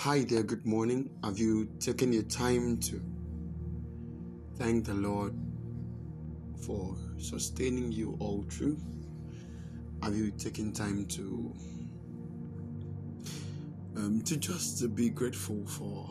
Hi 0.00 0.24
there, 0.24 0.42
good 0.42 0.66
morning. 0.66 1.08
Have 1.24 1.38
you 1.38 1.70
taken 1.80 2.12
your 2.12 2.24
time 2.24 2.76
to 2.80 3.00
thank 4.56 4.84
the 4.84 4.92
Lord 4.92 5.34
for 6.66 6.94
sustaining 7.16 7.90
you 7.90 8.14
all 8.20 8.44
through? 8.50 8.76
Have 10.02 10.14
you 10.14 10.32
taken 10.32 10.74
time 10.74 11.06
to 11.06 11.54
um, 13.96 14.20
to 14.26 14.36
just 14.36 14.94
be 14.94 15.08
grateful 15.08 15.64
for 15.64 16.06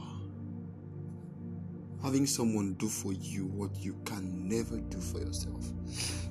having 2.01 2.25
someone 2.25 2.73
do 2.73 2.89
for 2.89 3.13
you 3.13 3.45
what 3.45 3.77
you 3.77 3.95
can 4.03 4.49
never 4.49 4.77
do 4.77 4.99
for 4.99 5.19
yourself? 5.19 5.63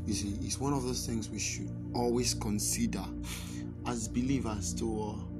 You 0.04 0.12
see, 0.12 0.36
it's 0.42 0.58
one 0.58 0.72
of 0.72 0.82
those 0.82 1.06
things 1.06 1.30
we 1.30 1.38
should 1.38 1.70
always 1.94 2.34
consider 2.34 3.04
as 3.86 4.08
believers 4.08 4.74
to 4.74 5.16
uh, 5.16 5.33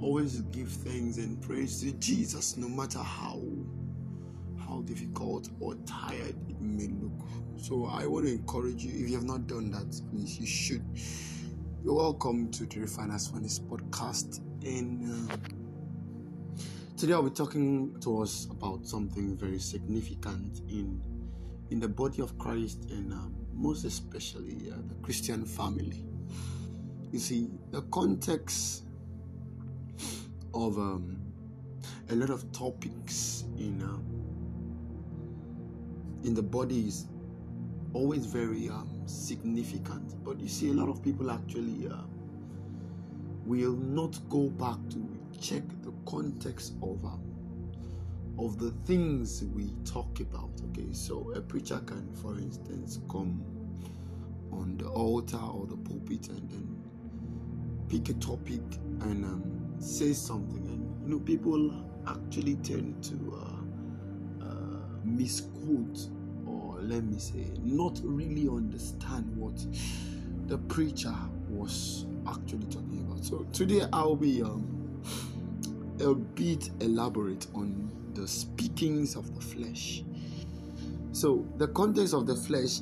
always 0.00 0.40
give 0.52 0.68
thanks 0.68 1.16
and 1.16 1.40
praise 1.40 1.80
to 1.80 1.92
Jesus, 1.92 2.56
no 2.56 2.68
matter 2.68 2.98
how 2.98 3.40
how 4.58 4.82
difficult 4.82 5.48
or 5.60 5.74
tired 5.86 6.34
it 6.48 6.60
may 6.60 6.88
look. 6.88 7.12
So 7.56 7.86
I 7.86 8.06
want 8.06 8.26
to 8.26 8.32
encourage 8.32 8.84
you, 8.84 8.90
if 8.90 9.10
you 9.10 9.14
have 9.16 9.24
not 9.24 9.46
done 9.46 9.70
that, 9.70 10.00
please 10.10 10.40
you 10.40 10.46
should. 10.46 10.84
You're 11.84 11.94
welcome 11.94 12.50
to 12.50 12.66
the 12.66 12.80
Refiners 12.80 13.28
Furnace 13.28 13.60
podcast. 13.60 14.40
And 14.64 15.30
uh, 15.30 15.36
today 16.96 17.12
I'll 17.12 17.22
be 17.22 17.30
talking 17.30 17.98
to 18.00 18.22
us 18.22 18.48
about 18.50 18.86
something 18.86 19.36
very 19.36 19.60
significant 19.60 20.60
in 20.68 21.00
in 21.70 21.80
the 21.80 21.88
body 21.88 22.22
of 22.22 22.36
Christ 22.38 22.86
and 22.90 23.12
um, 23.12 23.34
most 23.52 23.84
especially 23.84 24.70
uh, 24.70 24.76
the 24.88 24.94
Christian 25.02 25.44
family. 25.44 26.04
You 27.12 27.18
see, 27.18 27.50
the 27.70 27.82
context 27.82 28.85
of 30.56 30.78
um, 30.78 31.18
a 32.08 32.14
lot 32.14 32.30
of 32.30 32.50
topics 32.52 33.44
in 33.58 33.82
uh, 33.82 33.98
in 36.26 36.34
the 36.34 36.42
body 36.42 36.88
is 36.88 37.06
always 37.92 38.26
very 38.26 38.68
um, 38.68 38.88
significant. 39.06 40.24
But 40.24 40.40
you 40.40 40.48
see, 40.48 40.70
a 40.70 40.72
lot 40.72 40.88
of 40.88 41.02
people 41.02 41.30
actually 41.30 41.88
uh, 41.88 41.96
will 43.44 43.76
not 43.76 44.18
go 44.28 44.48
back 44.48 44.78
to 44.90 45.18
check 45.40 45.62
the 45.82 45.92
context 46.06 46.74
of 46.82 47.04
um, 47.04 47.22
of 48.38 48.58
the 48.58 48.70
things 48.86 49.44
we 49.54 49.72
talk 49.84 50.20
about. 50.20 50.50
Okay, 50.70 50.92
so 50.92 51.32
a 51.34 51.40
preacher 51.40 51.78
can, 51.86 52.12
for 52.14 52.38
instance, 52.38 53.00
come 53.10 53.44
on 54.52 54.76
the 54.78 54.88
altar 54.88 55.36
or 55.38 55.66
the 55.66 55.76
pulpit 55.76 56.28
and 56.28 56.50
then 56.50 56.76
pick 57.88 58.08
a 58.08 58.18
topic 58.18 58.62
and 59.02 59.24
um, 59.24 59.55
say 59.78 60.12
something, 60.12 60.66
and 60.66 61.02
you 61.02 61.14
know, 61.14 61.20
people 61.20 61.72
actually 62.06 62.56
tend 62.56 63.02
to 63.04 63.14
uh, 63.36 64.44
uh, 64.44 64.78
misquote 65.04 66.08
or 66.46 66.78
let 66.80 67.04
me 67.04 67.18
say, 67.18 67.44
not 67.62 67.98
really 68.04 68.48
understand 68.48 69.36
what 69.36 69.54
the 70.46 70.58
preacher 70.58 71.14
was 71.48 72.06
actually 72.28 72.66
talking 72.66 73.04
about. 73.06 73.24
So 73.24 73.46
today 73.52 73.82
I'll 73.92 74.16
be 74.16 74.42
um, 74.42 75.02
a 76.00 76.14
bit 76.14 76.70
elaborate 76.80 77.46
on 77.54 77.90
the 78.14 78.26
speakings 78.26 79.16
of 79.16 79.34
the 79.34 79.40
flesh. 79.40 80.04
So 81.12 81.46
the 81.56 81.68
context 81.68 82.14
of 82.14 82.26
the 82.26 82.36
flesh 82.36 82.80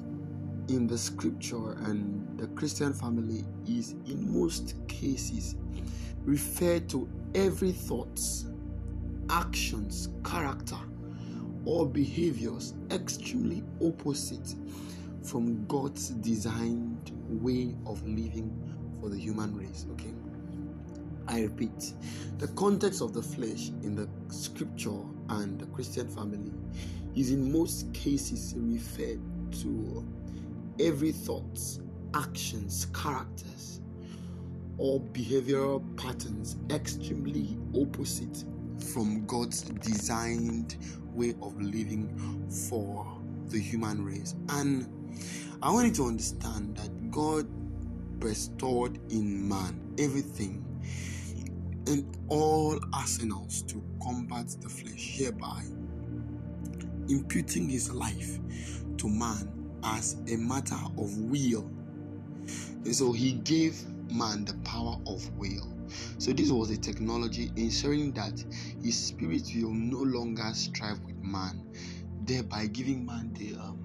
in 0.69 0.87
the 0.87 0.99
scripture 0.99 1.73
and 1.85 2.39
the 2.39 2.47
Christian 2.49 2.93
family 2.93 3.45
is 3.67 3.93
in 4.07 4.39
most 4.39 4.75
cases 4.89 5.57
refer 6.25 6.81
to 6.81 7.09
every 7.35 7.73
thoughts, 7.73 8.47
actions, 9.31 10.09
character, 10.25 10.79
or 11.65 11.87
behaviors 11.87 12.75
extremely 12.91 13.63
opposite 13.83 14.55
from 15.23 15.67
God's 15.67 16.11
designed 16.11 17.13
way 17.29 17.75
of 17.87 18.07
living 18.07 18.53
for 19.01 19.09
the 19.09 19.19
human 19.19 19.57
race. 19.57 19.87
Okay. 19.93 20.13
I 21.27 21.43
repeat, 21.43 21.95
the 22.39 22.49
context 22.49 23.01
of 23.01 23.15
the 23.15 23.23
flesh 23.23 23.71
in 23.83 23.95
the 23.95 24.09
scripture 24.29 25.01
and 25.31 25.59
the 25.59 25.67
Christian 25.67 26.07
family 26.07 26.53
is 27.17 27.31
in 27.31 27.51
most 27.51 27.93
cases 27.95 28.55
referred 28.57 29.21
to 29.63 30.05
every 30.79 31.13
thoughts, 31.13 31.81
actions, 32.13 32.89
characters, 32.93 33.81
or 34.79 35.01
behavioral 35.01 35.83
patterns 35.97 36.57
extremely 36.71 37.57
opposite 37.75 38.45
from 38.93 39.25
God's 39.27 39.63
designed 39.63 40.77
way 41.13 41.35
of 41.43 41.61
living 41.61 42.09
for 42.69 43.07
the 43.49 43.59
human 43.59 44.05
race. 44.05 44.35
And 44.49 44.89
I 45.63 45.71
want 45.71 45.87
you 45.87 45.95
to 45.95 46.07
understand 46.07 46.77
that 46.77 47.11
God 47.11 47.47
bestowed 48.19 48.99
in 49.13 49.49
man 49.49 49.81
everything 49.99 50.65
in 51.87 52.11
all 52.29 52.81
arsenals 52.93 53.63
to 53.63 53.83
combat 54.03 54.49
the 54.61 54.69
flesh, 54.69 55.19
hereby 55.19 55.63
imputing 57.09 57.69
his 57.69 57.93
life 57.93 58.39
to 58.97 59.09
man 59.09 59.51
as 59.85 60.17
a 60.29 60.37
matter 60.37 60.79
of 60.99 61.17
will. 61.19 61.71
And 62.85 62.95
so 62.95 63.13
he 63.13 63.33
gave 63.33 63.77
man 64.15 64.45
the 64.45 64.55
power 64.69 64.97
of 65.07 65.29
will. 65.37 65.77
So 66.19 66.33
this 66.33 66.51
was 66.51 66.71
a 66.71 66.77
technology 66.77 67.53
ensuring 67.57 68.13
that 68.13 68.43
his 68.83 68.99
spirit 68.99 69.43
will 69.55 69.75
no 69.75 69.99
longer 69.99 70.51
strive 70.55 71.01
with 71.01 71.17
man, 71.23 71.67
thereby 72.23 72.67
giving 72.67 73.05
man 73.05 73.33
the 73.35 73.55
um, 73.55 73.81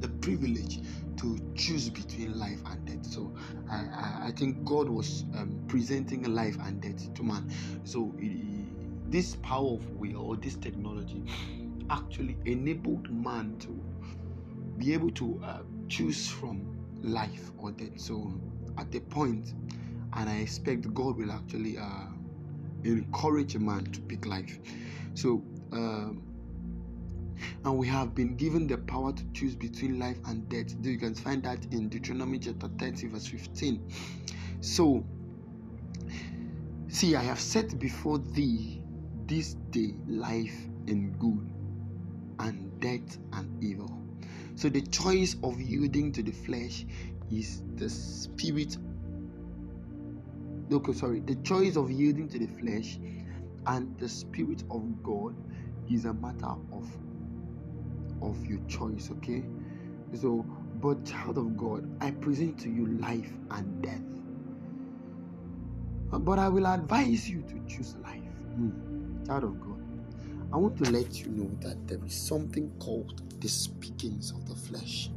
the 0.00 0.08
privilege 0.08 0.80
to 1.16 1.38
choose 1.54 1.88
between 1.88 2.38
life 2.38 2.60
and 2.66 2.84
death. 2.84 3.06
So 3.06 3.34
I, 3.70 3.76
I, 3.76 4.22
I 4.26 4.32
think 4.32 4.64
God 4.64 4.88
was 4.88 5.24
um, 5.34 5.64
presenting 5.68 6.22
life 6.34 6.56
and 6.62 6.80
death 6.80 7.14
to 7.14 7.22
man. 7.22 7.50
So 7.84 8.14
it, 8.18 9.10
this 9.10 9.36
power 9.36 9.74
of 9.74 9.90
will 9.92 10.16
or 10.18 10.36
this 10.36 10.56
technology 10.56 11.24
actually 11.88 12.36
enabled 12.44 13.10
man 13.10 13.56
to 13.60 13.82
be 14.78 14.92
able 14.92 15.10
to 15.12 15.40
uh, 15.44 15.62
choose 15.88 16.28
from 16.28 16.66
life 17.02 17.50
or 17.56 17.72
death. 17.72 17.98
So 17.98 18.38
at 18.78 18.90
the 18.90 19.00
point, 19.00 19.54
and 20.14 20.28
I 20.28 20.36
expect 20.36 20.92
God 20.94 21.16
will 21.16 21.30
actually 21.30 21.78
uh, 21.78 22.06
encourage 22.84 23.54
a 23.54 23.58
man 23.58 23.84
to 23.84 24.00
pick 24.00 24.26
life. 24.26 24.58
So, 25.14 25.42
um, 25.72 26.22
and 27.64 27.76
we 27.76 27.86
have 27.88 28.14
been 28.14 28.36
given 28.36 28.66
the 28.66 28.78
power 28.78 29.12
to 29.12 29.24
choose 29.32 29.54
between 29.54 29.98
life 29.98 30.18
and 30.26 30.48
death. 30.48 30.80
Do 30.80 30.90
you 30.90 30.98
can 30.98 31.14
find 31.14 31.42
that 31.42 31.64
in 31.72 31.88
Deuteronomy 31.88 32.38
chapter 32.38 32.68
30, 32.78 33.08
verse 33.08 33.26
15. 33.26 33.90
So, 34.60 35.04
see, 36.88 37.14
I 37.14 37.22
have 37.22 37.40
set 37.40 37.78
before 37.78 38.18
thee 38.18 38.82
this 39.26 39.54
day 39.70 39.94
life 40.06 40.56
and 40.86 41.18
good, 41.18 41.50
and 42.38 42.80
death 42.80 43.18
and 43.32 43.62
evil. 43.62 43.90
So, 44.54 44.68
the 44.68 44.82
choice 44.82 45.36
of 45.42 45.60
yielding 45.60 46.12
to 46.12 46.22
the 46.22 46.32
flesh 46.32 46.86
is 47.30 47.62
the 47.76 47.88
spirit 47.88 48.76
okay 50.72 50.92
sorry 50.92 51.20
the 51.20 51.34
choice 51.36 51.76
of 51.76 51.90
yielding 51.90 52.28
to 52.28 52.38
the 52.38 52.46
flesh 52.60 52.98
and 53.66 53.96
the 53.98 54.08
spirit 54.08 54.62
of 54.70 55.02
god 55.02 55.34
is 55.90 56.04
a 56.04 56.14
matter 56.14 56.54
of 56.72 56.88
of 58.22 58.46
your 58.46 58.60
choice 58.66 59.10
okay? 59.10 59.44
So 60.14 60.44
but 60.80 61.04
child 61.04 61.38
of 61.38 61.56
god 61.56 61.88
i 62.00 62.10
present 62.10 62.58
to 62.60 62.70
you 62.70 62.86
life 62.98 63.30
and 63.50 63.82
death. 63.82 64.00
But 66.10 66.38
i 66.38 66.48
will 66.48 66.66
advise 66.66 67.28
you 67.28 67.42
to 67.42 67.60
choose 67.68 67.96
life. 68.02 68.22
Hmm. 68.54 69.24
child 69.26 69.44
of 69.44 69.60
god 69.60 69.82
i 70.52 70.56
want 70.56 70.76
to 70.82 70.90
let 70.90 71.20
you 71.20 71.28
know 71.28 71.50
that 71.60 71.86
there 71.88 72.02
is 72.04 72.14
something 72.14 72.70
called 72.78 73.22
the 73.40 73.48
speakings 73.48 74.30
of 74.30 74.48
the 74.48 74.54
flesh. 74.54 75.10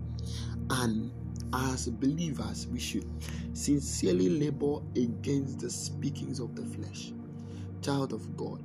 And 0.69 1.11
as 1.53 1.87
believers, 1.87 2.67
we 2.67 2.79
should 2.79 3.07
sincerely 3.53 4.29
labor 4.29 4.79
against 4.95 5.59
the 5.59 5.69
speakings 5.69 6.39
of 6.39 6.55
the 6.55 6.63
flesh. 6.63 7.11
Child 7.81 8.13
of 8.13 8.37
God, 8.37 8.63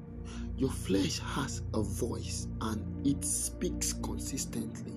your 0.57 0.71
flesh 0.71 1.19
has 1.21 1.63
a 1.73 1.83
voice 1.83 2.47
and 2.61 3.07
it 3.07 3.25
speaks 3.25 3.93
consistently. 3.93 4.93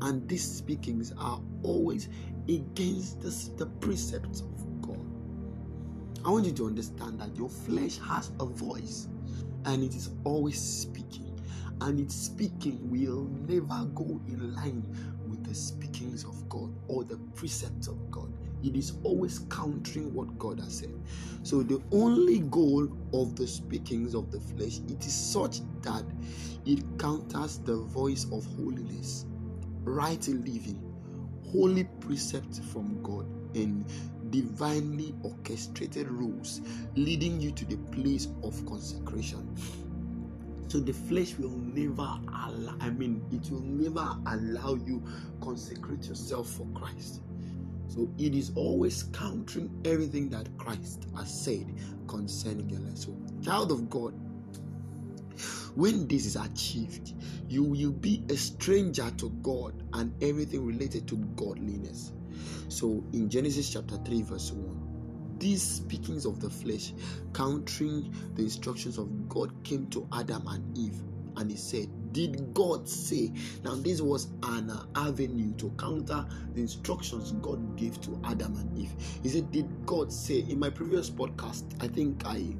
And 0.00 0.28
these 0.28 0.44
speakings 0.44 1.12
are 1.18 1.40
always 1.62 2.08
against 2.48 3.20
the, 3.20 3.30
the 3.56 3.66
precepts 3.66 4.40
of 4.40 4.82
God. 4.82 5.06
I 6.24 6.30
want 6.30 6.46
you 6.46 6.52
to 6.52 6.66
understand 6.66 7.20
that 7.20 7.36
your 7.36 7.48
flesh 7.48 7.98
has 7.98 8.32
a 8.40 8.46
voice 8.46 9.08
and 9.64 9.82
it 9.82 9.94
is 9.94 10.10
always 10.24 10.60
speaking. 10.60 11.28
And 11.80 11.98
its 11.98 12.14
speaking 12.14 12.78
will 12.90 13.28
never 13.48 13.84
go 13.94 14.20
in 14.28 14.54
line 14.54 14.86
the 15.52 15.58
speakings 15.58 16.24
of 16.24 16.48
God 16.48 16.70
or 16.88 17.04
the 17.04 17.18
precepts 17.34 17.86
of 17.86 18.10
God. 18.10 18.32
it 18.64 18.74
is 18.74 18.94
always 19.02 19.40
countering 19.50 20.14
what 20.14 20.38
God 20.38 20.60
has 20.60 20.78
said. 20.78 20.94
So 21.42 21.62
the 21.62 21.82
only 21.92 22.38
goal 22.38 22.88
of 23.12 23.36
the 23.36 23.46
speakings 23.46 24.14
of 24.14 24.30
the 24.30 24.40
flesh, 24.40 24.78
it 24.88 25.04
is 25.04 25.12
such 25.12 25.60
that 25.82 26.04
it 26.64 26.82
counters 26.98 27.58
the 27.58 27.76
voice 27.76 28.24
of 28.32 28.46
holiness, 28.56 29.26
right 29.84 30.26
living, 30.26 30.80
holy 31.50 31.84
precepts 32.00 32.60
from 32.60 33.02
God, 33.02 33.26
and 33.54 33.84
divinely 34.30 35.14
orchestrated 35.22 36.08
rules 36.10 36.62
leading 36.96 37.40
you 37.42 37.50
to 37.50 37.66
the 37.66 37.76
place 37.92 38.28
of 38.42 38.64
consecration. 38.64 39.54
So 40.68 40.80
the 40.80 40.92
flesh 40.92 41.36
will 41.36 41.50
never 41.50 42.02
allow, 42.02 42.74
I 42.80 42.90
mean, 42.90 43.22
it 43.30 43.50
will 43.50 43.60
never 43.60 44.16
allow 44.26 44.74
you 44.74 45.02
consecrate 45.40 46.06
yourself 46.06 46.48
for 46.48 46.66
Christ. 46.74 47.20
So 47.88 48.08
it 48.18 48.34
is 48.34 48.52
always 48.54 49.02
countering 49.12 49.70
everything 49.84 50.30
that 50.30 50.48
Christ 50.56 51.06
has 51.16 51.44
said 51.44 51.66
concerning 52.08 52.70
your 52.70 52.80
life. 52.80 52.96
So, 52.96 53.14
child 53.44 53.70
of 53.70 53.90
God, 53.90 54.14
when 55.74 56.06
this 56.08 56.26
is 56.26 56.36
achieved, 56.36 57.12
you 57.48 57.62
will 57.62 57.92
be 57.92 58.24
a 58.30 58.36
stranger 58.36 59.10
to 59.18 59.30
God 59.42 59.82
and 59.92 60.12
everything 60.22 60.64
related 60.64 61.06
to 61.08 61.16
godliness. 61.36 62.12
So 62.68 63.04
in 63.12 63.28
Genesis 63.28 63.70
chapter 63.70 63.96
3, 63.98 64.22
verse 64.22 64.52
1, 64.52 64.81
these 65.42 65.60
speakings 65.60 66.24
of 66.24 66.40
the 66.40 66.48
flesh, 66.48 66.92
countering 67.34 68.14
the 68.36 68.42
instructions 68.42 68.96
of 68.96 69.28
God, 69.28 69.52
came 69.64 69.88
to 69.88 70.06
Adam 70.12 70.46
and 70.46 70.78
Eve, 70.78 71.02
and 71.36 71.50
he 71.50 71.56
said, 71.56 71.88
Did 72.12 72.54
God 72.54 72.88
say? 72.88 73.32
Now, 73.64 73.74
this 73.74 74.00
was 74.00 74.28
an 74.44 74.70
avenue 74.94 75.52
to 75.54 75.70
counter 75.70 76.24
the 76.54 76.60
instructions 76.60 77.32
God 77.32 77.76
gave 77.76 78.00
to 78.02 78.20
Adam 78.24 78.56
and 78.56 78.78
Eve. 78.78 78.94
He 79.24 79.28
said, 79.30 79.50
Did 79.50 79.66
God 79.84 80.12
say? 80.12 80.44
In 80.48 80.60
my 80.60 80.70
previous 80.70 81.10
podcast, 81.10 81.64
I 81.82 81.88
think 81.88 82.22
I 82.24 82.54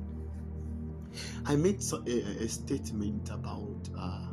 I 1.46 1.54
made 1.54 1.80
a, 1.92 2.10
a 2.42 2.48
statement 2.48 3.30
about 3.30 3.88
uh, 3.96 4.26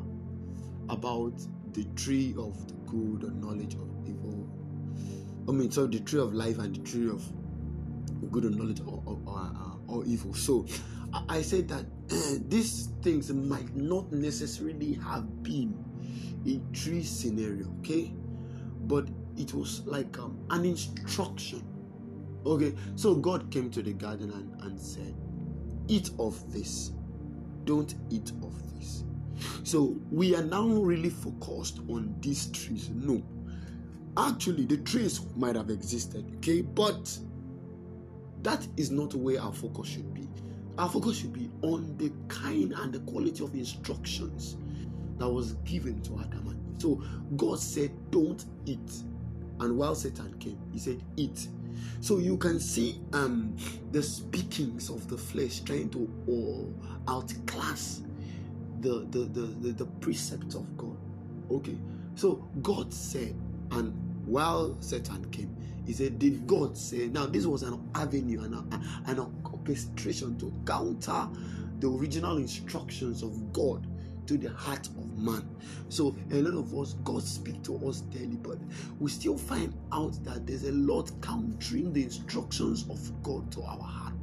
about 0.89 1.33
the 1.73 1.83
tree 1.95 2.33
of 2.35 2.67
the 2.67 2.73
good 2.87 3.29
and 3.29 3.39
knowledge 3.39 3.75
of 3.75 3.87
evil 4.07 4.49
I 5.47 5.51
mean, 5.51 5.71
so 5.71 5.87
the 5.87 5.99
tree 5.99 6.19
of 6.19 6.31
life 6.35 6.59
and 6.59 6.75
the 6.75 6.79
tree 6.81 7.09
of 7.09 7.23
good 8.31 8.43
and 8.43 8.55
knowledge 8.55 8.81
or, 8.81 9.01
or, 9.05 9.19
or, 9.25 9.37
uh, 9.37 9.93
or 9.93 10.05
evil. 10.05 10.33
So 10.33 10.65
I 11.27 11.41
said 11.41 11.67
that 11.69 11.85
these 12.49 12.89
things 13.01 13.31
might 13.31 13.75
not 13.75 14.11
necessarily 14.11 14.93
have 14.93 15.43
been 15.43 15.73
a 16.45 16.59
tree 16.75 17.03
scenario, 17.03 17.67
okay? 17.79 18.13
But 18.81 19.09
it 19.37 19.53
was 19.53 19.81
like 19.85 20.17
um, 20.19 20.39
an 20.49 20.65
instruction. 20.65 21.63
Okay, 22.45 22.73
so 22.95 23.15
God 23.15 23.51
came 23.51 23.69
to 23.71 23.81
the 23.81 23.93
garden 23.93 24.31
and, 24.31 24.61
and 24.63 24.79
said, 24.79 25.15
Eat 25.87 26.11
of 26.19 26.51
this, 26.53 26.91
don't 27.65 27.93
eat 28.09 28.31
of 28.43 28.53
this. 28.73 29.03
So 29.63 29.99
we 30.11 30.35
are 30.35 30.43
now 30.43 30.67
really 30.67 31.09
focused 31.09 31.79
on 31.89 32.15
these 32.21 32.47
trees. 32.47 32.89
No, 32.89 33.23
Actually, 34.17 34.65
the 34.65 34.77
trees 34.77 35.21
might 35.35 35.55
have 35.55 35.69
existed, 35.69 36.25
okay, 36.37 36.61
but 36.61 37.17
that 38.43 38.65
is 38.77 38.91
not 38.91 39.13
where 39.15 39.41
our 39.41 39.53
focus 39.53 39.87
should 39.89 40.13
be. 40.13 40.27
Our 40.77 40.89
focus 40.89 41.17
should 41.17 41.33
be 41.33 41.49
on 41.61 41.97
the 41.97 42.11
kind 42.27 42.73
and 42.73 42.93
the 42.93 42.99
quality 42.99 43.43
of 43.43 43.53
instructions 43.53 44.57
that 45.17 45.29
was 45.29 45.53
given 45.65 46.01
to 46.03 46.19
Adam 46.19 46.47
and 46.47 46.75
Eve. 46.75 46.81
So 46.81 47.03
God 47.35 47.59
said, 47.59 47.91
Don't 48.11 48.45
eat. 48.65 49.03
And 49.59 49.77
while 49.77 49.93
Satan 49.93 50.33
came, 50.39 50.57
he 50.71 50.79
said, 50.79 51.03
Eat. 51.17 51.49
So 52.01 52.17
you 52.17 52.37
can 52.37 52.59
see 52.59 53.01
um, 53.13 53.55
the 53.91 54.01
speakings 54.01 54.89
of 54.89 55.07
the 55.09 55.17
flesh 55.17 55.59
trying 55.61 55.89
to 55.89 56.73
uh, 57.07 57.11
outclass 57.11 58.01
the, 58.79 59.05
the, 59.11 59.19
the, 59.19 59.41
the, 59.41 59.71
the 59.73 59.85
precepts 59.85 60.55
of 60.55 60.77
God. 60.77 60.97
Okay. 61.51 61.77
So 62.15 62.47
God 62.61 62.93
said, 62.93 63.35
and 63.71 63.93
while 64.25 64.77
Satan 64.79 65.29
came, 65.31 65.55
he 65.85 65.93
said, 65.93 66.19
Did 66.19 66.47
God 66.47 66.77
say? 66.77 67.07
Now, 67.07 67.25
this 67.25 67.45
was 67.45 67.63
an 67.63 67.89
avenue, 67.95 68.41
an, 68.41 68.53
an 69.07 69.19
orchestration 69.45 70.37
to 70.39 70.53
counter 70.65 71.27
the 71.79 71.89
original 71.89 72.37
instructions 72.37 73.23
of 73.23 73.53
God 73.53 73.87
to 74.27 74.37
the 74.37 74.49
heart 74.51 74.87
of 74.87 75.17
man. 75.17 75.43
So 75.89 76.15
a 76.31 76.35
lot 76.35 76.53
of 76.53 76.77
us, 76.77 76.93
God 77.03 77.23
speak 77.23 77.63
to 77.63 77.77
us 77.87 78.01
daily, 78.01 78.37
but 78.37 78.59
we 78.99 79.09
still 79.09 79.37
find 79.37 79.73
out 79.91 80.23
that 80.23 80.45
there's 80.45 80.65
a 80.65 80.71
lot 80.71 81.11
countering 81.21 81.91
the 81.93 82.03
instructions 82.03 82.85
of 82.89 83.23
God 83.23 83.51
to 83.53 83.63
our 83.63 83.81
heart. 83.81 84.13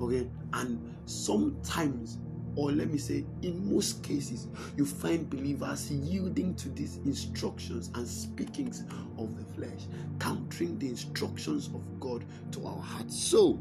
Okay, 0.00 0.28
and 0.52 0.94
sometimes 1.06 2.18
or 2.54 2.70
let 2.72 2.90
me 2.90 2.98
say, 2.98 3.24
in 3.42 3.72
most 3.72 4.02
cases, 4.02 4.48
you 4.76 4.84
find 4.84 5.28
believers 5.28 5.90
yielding 5.90 6.54
to 6.56 6.68
these 6.70 6.96
instructions 6.98 7.90
and 7.94 8.06
speakings 8.06 8.84
of 9.18 9.36
the 9.36 9.44
flesh, 9.54 9.86
countering 10.18 10.78
the 10.78 10.88
instructions 10.88 11.68
of 11.68 11.82
God 12.00 12.24
to 12.52 12.66
our 12.66 12.80
hearts. 12.80 13.18
So, 13.18 13.58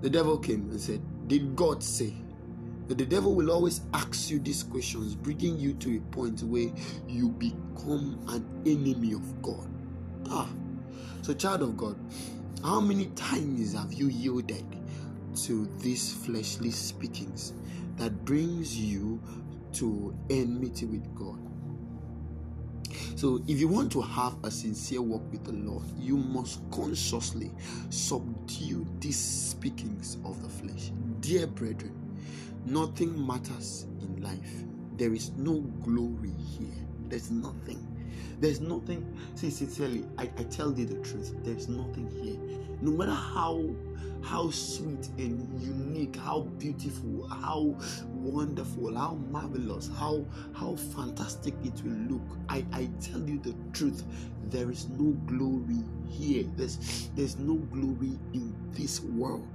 the 0.00 0.10
devil 0.10 0.38
came 0.38 0.70
and 0.70 0.80
said, 0.80 1.00
Did 1.28 1.54
God 1.54 1.82
say? 1.82 2.14
That 2.88 2.98
the 2.98 3.06
devil 3.06 3.34
will 3.34 3.50
always 3.50 3.82
ask 3.94 4.30
you 4.30 4.40
these 4.40 4.64
questions, 4.64 5.14
bringing 5.14 5.58
you 5.58 5.74
to 5.74 5.96
a 5.96 6.00
point 6.14 6.42
where 6.42 6.70
you 7.06 7.28
become 7.28 8.18
an 8.28 8.44
enemy 8.66 9.12
of 9.12 9.42
God. 9.42 9.68
Ah, 10.28 10.48
so, 11.22 11.32
child 11.32 11.62
of 11.62 11.76
God, 11.76 11.96
how 12.64 12.80
many 12.80 13.06
times 13.14 13.74
have 13.74 13.92
you 13.92 14.08
yielded 14.08 14.64
to 15.36 15.66
these 15.78 16.12
fleshly 16.12 16.70
speakings 16.70 17.52
that 17.96 18.24
brings 18.24 18.78
you 18.78 19.20
to 19.74 20.14
enmity 20.30 20.86
with 20.86 21.14
God. 21.14 21.38
So, 23.16 23.42
if 23.46 23.58
you 23.60 23.68
want 23.68 23.92
to 23.92 24.00
have 24.02 24.34
a 24.44 24.50
sincere 24.50 25.00
walk 25.00 25.22
with 25.30 25.44
the 25.44 25.52
Lord, 25.52 25.84
you 25.98 26.16
must 26.16 26.60
consciously 26.70 27.50
subdue 27.90 28.86
these 29.00 29.18
speakings 29.18 30.18
of 30.24 30.42
the 30.42 30.48
flesh. 30.48 30.90
Dear 31.20 31.46
brethren, 31.46 31.94
nothing 32.66 33.26
matters 33.26 33.86
in 34.00 34.22
life. 34.22 34.64
There 34.96 35.14
is 35.14 35.30
no 35.36 35.60
glory 35.84 36.32
here. 36.58 36.68
There's 37.08 37.30
nothing. 37.30 37.86
There's 38.40 38.60
nothing. 38.60 39.16
See, 39.36 39.50
sincerely, 39.50 40.04
I, 40.18 40.24
I 40.36 40.42
tell 40.44 40.72
you 40.72 40.84
the 40.84 40.96
truth. 40.96 41.34
There's 41.44 41.68
nothing 41.68 42.10
here. 42.22 42.38
No 42.80 42.90
matter 42.90 43.12
how 43.12 43.64
how 44.22 44.50
sweet 44.50 45.08
and 45.18 45.60
unique, 45.60 46.16
how 46.16 46.40
beautiful, 46.58 47.28
how 47.28 47.74
wonderful, 48.12 48.96
how 48.96 49.14
marvelous, 49.30 49.90
how 49.96 50.24
how 50.54 50.76
fantastic 50.76 51.54
it 51.64 51.82
will 51.84 52.16
look. 52.16 52.38
I, 52.48 52.64
I 52.72 52.88
tell 53.00 53.20
you 53.20 53.38
the 53.40 53.54
truth, 53.72 54.04
there 54.44 54.70
is 54.70 54.88
no 54.88 55.12
glory 55.26 55.84
here. 56.08 56.44
There's 56.56 57.10
there's 57.16 57.38
no 57.38 57.54
glory 57.54 58.18
in 58.32 58.54
this 58.72 59.00
world. 59.00 59.46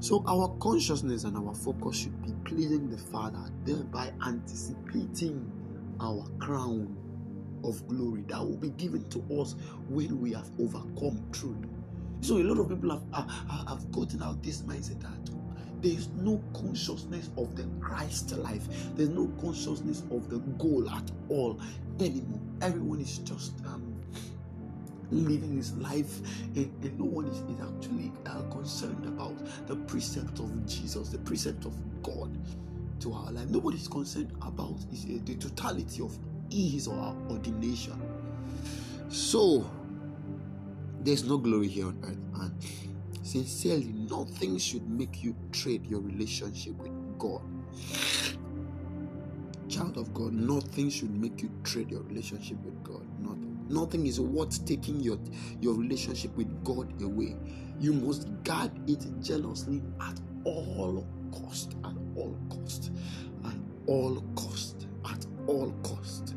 So 0.00 0.22
our 0.28 0.48
consciousness 0.60 1.24
and 1.24 1.36
our 1.36 1.54
focus 1.54 1.96
should 2.00 2.22
be 2.22 2.32
pleasing 2.44 2.90
the 2.90 2.98
Father, 2.98 3.50
thereby 3.64 4.12
anticipating 4.26 5.50
our 6.00 6.28
crown 6.38 6.96
of 7.64 7.86
glory 7.88 8.22
that 8.28 8.38
will 8.38 8.56
be 8.56 8.70
given 8.70 9.08
to 9.08 9.18
us 9.40 9.54
when 9.88 10.20
we 10.20 10.32
have 10.32 10.48
overcome 10.60 11.24
truth. 11.32 11.56
So 12.20 12.38
a 12.38 12.44
lot 12.44 12.58
of 12.58 12.68
people 12.68 12.90
have, 12.90 13.02
have, 13.14 13.68
have 13.68 13.92
gotten 13.92 14.22
out 14.22 14.42
this 14.42 14.62
mindset 14.62 15.00
that 15.02 15.36
there 15.82 15.92
is 15.92 16.08
no 16.16 16.42
consciousness 16.54 17.30
of 17.36 17.54
the 17.54 17.64
Christ 17.80 18.32
life. 18.38 18.62
There's 18.96 19.10
no 19.10 19.30
consciousness 19.40 20.02
of 20.10 20.28
the 20.28 20.38
goal 20.58 20.88
at 20.90 21.10
all 21.28 21.60
anymore. 22.00 22.40
Everyone 22.62 23.00
is 23.00 23.18
just 23.18 23.52
um, 23.66 24.00
living 25.10 25.56
his 25.56 25.74
life, 25.74 26.20
and, 26.54 26.72
and 26.82 26.98
no 26.98 27.04
one 27.04 27.26
is, 27.26 27.38
is 27.38 27.60
actually 27.60 28.12
uh, 28.26 28.42
concerned 28.50 29.04
about 29.06 29.36
the 29.66 29.76
precept 29.76 30.38
of 30.38 30.66
Jesus, 30.66 31.10
the 31.10 31.18
precept 31.18 31.64
of 31.66 31.74
God 32.02 32.36
to 33.00 33.12
our 33.12 33.30
life. 33.30 33.48
Nobody 33.48 33.76
is 33.76 33.88
concerned 33.88 34.32
about 34.42 34.76
is, 34.92 35.04
uh, 35.04 35.18
the 35.24 35.36
totality 35.36 36.02
of 36.02 36.16
his 36.50 36.88
or 36.88 36.98
our 36.98 37.14
ordination. 37.30 38.00
So, 39.08 39.70
there's 41.06 41.22
no 41.22 41.38
glory 41.38 41.68
here 41.68 41.86
on 41.86 41.96
earth. 42.02 42.40
And 42.42 43.26
sincerely, 43.26 43.92
nothing 44.10 44.58
should 44.58 44.88
make 44.90 45.22
you 45.22 45.36
trade 45.52 45.86
your 45.86 46.00
relationship 46.00 46.76
with 46.78 46.90
God. 47.16 47.42
Child 49.68 49.98
of 49.98 50.12
God, 50.12 50.32
nothing 50.32 50.90
should 50.90 51.14
make 51.14 51.42
you 51.42 51.50
trade 51.62 51.90
your 51.90 52.02
relationship 52.02 52.58
with 52.64 52.82
God. 52.82 53.06
Nothing. 53.20 53.66
Nothing 53.68 54.06
is 54.06 54.20
worth 54.20 54.64
taking 54.66 55.00
your, 55.00 55.18
your 55.60 55.74
relationship 55.74 56.36
with 56.36 56.64
God 56.64 57.00
away. 57.00 57.36
You 57.78 57.92
must 57.92 58.28
guard 58.42 58.72
it 58.88 59.04
jealously 59.22 59.82
at 60.00 60.20
all 60.44 61.06
cost. 61.30 61.76
At 61.84 61.94
all 62.16 62.36
cost. 62.50 62.90
At 63.44 63.54
all 63.86 64.20
cost. 64.34 64.86
At 65.04 65.24
all 65.46 65.72
cost. 65.84 66.34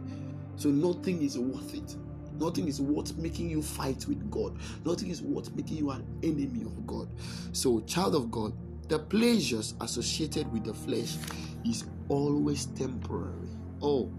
So 0.58 0.70
nothing 0.70 1.24
is 1.24 1.40
worth 1.40 1.74
it 1.74 1.96
Nothing 2.40 2.68
is 2.68 2.82
worth 2.82 3.18
making 3.18 3.50
you 3.50 3.62
fight 3.62 4.06
with 4.08 4.30
God. 4.32 4.58
Nothing 4.86 5.10
is 5.10 5.22
worth 5.22 5.54
making 5.56 5.78
you 5.78 5.92
an 5.92 6.06
enemy 6.24 6.62
of 6.62 6.88
God. 6.88 7.10
So, 7.52 7.82
child 7.82 8.16
of 8.16 8.32
God, 8.32 8.54
the 8.88 9.00
pleasures 9.00 9.76
associated 9.82 10.52
with 10.52 10.64
the 10.64 10.74
flesh 10.74 11.18
is 11.66 11.86
always 12.08 12.66
temporary. 12.68 13.50
Oh, 13.82 14.12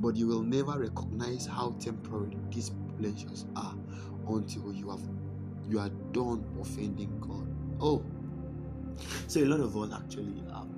but 0.00 0.16
you 0.16 0.26
will 0.26 0.42
never 0.42 0.78
recognize 0.78 1.46
how 1.46 1.76
temporary 1.78 2.36
these 2.50 2.72
pleasures 2.98 3.46
are 3.56 3.74
until 4.28 4.72
you 4.72 4.90
have 4.90 5.00
you 5.68 5.78
are 5.78 5.90
done 6.12 6.44
offending 6.60 7.18
God. 7.20 7.46
Oh, 7.80 8.04
so 9.28 9.40
a 9.40 9.46
lot 9.46 9.60
of 9.60 9.76
us 9.76 9.92
actually 9.94 10.42
um, 10.52 10.74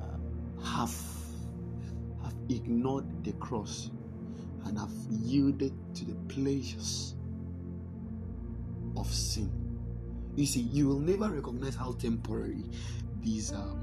uh, 0.00 0.64
have 0.64 0.94
have 2.22 2.34
ignored 2.48 3.04
the 3.24 3.32
cross 3.32 3.90
and 4.66 4.78
have 4.78 4.90
yielded 5.10 5.72
to 5.94 6.04
the 6.04 6.14
pleasures 6.28 7.14
of 8.96 9.06
sin. 9.12 9.50
You 10.34 10.46
see, 10.46 10.60
you 10.60 10.88
will 10.88 11.00
never 11.00 11.30
recognize 11.30 11.74
how 11.74 11.92
temporary 11.92 12.64
these 13.20 13.52
um, 13.52 13.82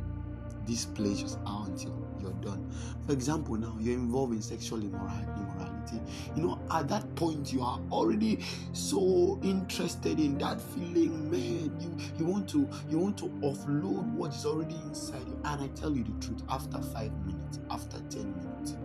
these 0.65 0.85
pleasures 0.85 1.37
are 1.45 1.65
until 1.65 2.07
you're 2.21 2.31
done. 2.33 2.71
For 3.05 3.11
example, 3.11 3.55
now 3.55 3.75
you're 3.79 3.95
involved 3.95 4.33
in 4.33 4.41
sexual 4.41 4.81
immorality. 4.81 5.99
You 6.35 6.43
know, 6.43 6.59
at 6.71 6.87
that 6.87 7.15
point, 7.15 7.51
you 7.51 7.61
are 7.61 7.79
already 7.91 8.43
so 8.71 9.39
interested 9.43 10.19
in 10.19 10.37
that 10.37 10.61
feeling, 10.61 11.29
man. 11.29 11.75
You 11.79 11.97
you 12.17 12.25
want 12.25 12.47
to 12.49 12.69
you 12.89 12.97
want 12.99 13.17
to 13.17 13.25
offload 13.41 14.05
what 14.13 14.33
is 14.33 14.45
already 14.45 14.75
inside 14.75 15.27
you. 15.27 15.37
And 15.43 15.61
I 15.61 15.67
tell 15.75 15.95
you 15.95 16.03
the 16.03 16.25
truth, 16.25 16.41
after 16.49 16.81
five 16.81 17.11
minutes, 17.25 17.59
after 17.69 17.99
ten 18.09 18.33
minutes, 18.35 18.75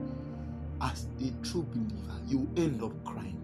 as 0.80 1.06
a 1.20 1.30
true 1.44 1.62
believer, 1.62 2.20
you 2.26 2.48
end 2.56 2.82
up 2.82 2.92
crying 3.04 3.38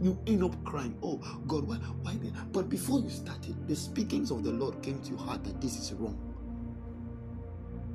you 0.00 0.18
end 0.26 0.44
up 0.44 0.62
crying. 0.64 0.96
Oh 1.02 1.16
God, 1.46 1.66
why 1.66 1.76
why 1.76 2.16
But 2.52 2.68
before 2.68 3.00
you 3.00 3.08
started, 3.08 3.66
the 3.66 3.74
speakings 3.74 4.30
of 4.30 4.44
the 4.44 4.52
Lord 4.52 4.82
came 4.82 5.00
to 5.02 5.10
your 5.10 5.18
heart 5.18 5.44
that 5.44 5.60
this 5.60 5.78
is 5.78 5.92
wrong. 5.94 6.18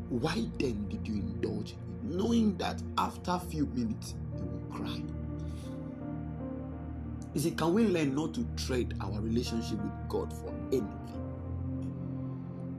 Why 0.09 0.45
then 0.57 0.87
did 0.89 1.07
you 1.07 1.15
indulge 1.15 1.75
knowing 2.03 2.57
that 2.57 2.81
after 2.97 3.31
a 3.31 3.39
few 3.39 3.65
minutes 3.67 4.15
you 4.35 4.43
will 4.43 4.77
cry? 4.77 5.01
You 7.33 7.39
see, 7.39 7.51
can 7.51 7.73
we 7.73 7.85
learn 7.85 8.13
not 8.13 8.33
to 8.33 8.45
trade 8.57 8.93
our 8.99 9.21
relationship 9.21 9.81
with 9.81 10.09
God 10.09 10.33
for 10.33 10.53
anything? 10.71 10.89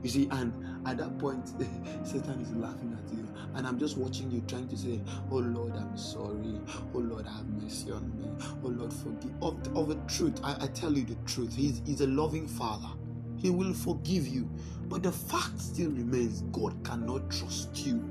You 0.03 0.09
see, 0.09 0.27
and 0.31 0.53
at 0.85 0.97
that 0.97 1.17
point, 1.19 1.47
Satan 2.03 2.41
is 2.41 2.51
laughing 2.53 2.97
at 2.97 3.13
you, 3.13 3.27
and 3.55 3.65
I'm 3.65 3.79
just 3.79 3.97
watching 3.97 4.29
you 4.31 4.41
trying 4.47 4.67
to 4.67 4.77
say, 4.77 4.99
Oh 5.31 5.37
Lord, 5.37 5.73
I'm 5.75 5.97
sorry. 5.97 6.59
Oh 6.93 6.99
Lord, 6.99 7.25
have 7.25 7.47
mercy 7.61 7.91
on 7.91 8.11
me. 8.17 8.29
Oh 8.63 8.67
Lord, 8.67 8.93
forgive. 8.93 9.31
Of, 9.41 9.77
of 9.77 9.87
the 9.89 10.13
truth, 10.13 10.39
I, 10.43 10.55
I 10.59 10.67
tell 10.67 10.93
you 10.93 11.03
the 11.03 11.15
truth. 11.25 11.55
He's, 11.55 11.81
he's 11.85 12.01
a 12.01 12.07
loving 12.07 12.47
Father. 12.47 12.89
He 13.37 13.49
will 13.49 13.73
forgive 13.73 14.27
you. 14.27 14.49
But 14.89 15.03
the 15.03 15.11
fact 15.11 15.59
still 15.59 15.89
remains 15.91 16.41
God 16.51 16.75
cannot 16.83 17.29
trust 17.31 17.85
you. 17.85 18.03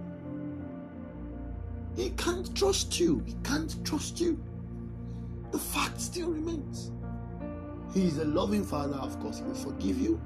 He 1.96 2.10
can't 2.10 2.54
trust 2.56 2.98
you. 2.98 3.22
He 3.26 3.34
can't 3.44 3.84
trust 3.84 4.20
you. 4.20 4.42
The 5.50 5.58
fact 5.58 6.00
still 6.00 6.30
remains. 6.30 6.90
He 7.92 8.06
is 8.06 8.18
a 8.18 8.24
loving 8.24 8.64
Father, 8.64 8.96
of 8.96 9.20
course, 9.20 9.38
He 9.38 9.44
will 9.44 9.54
forgive 9.54 9.98
you, 10.00 10.20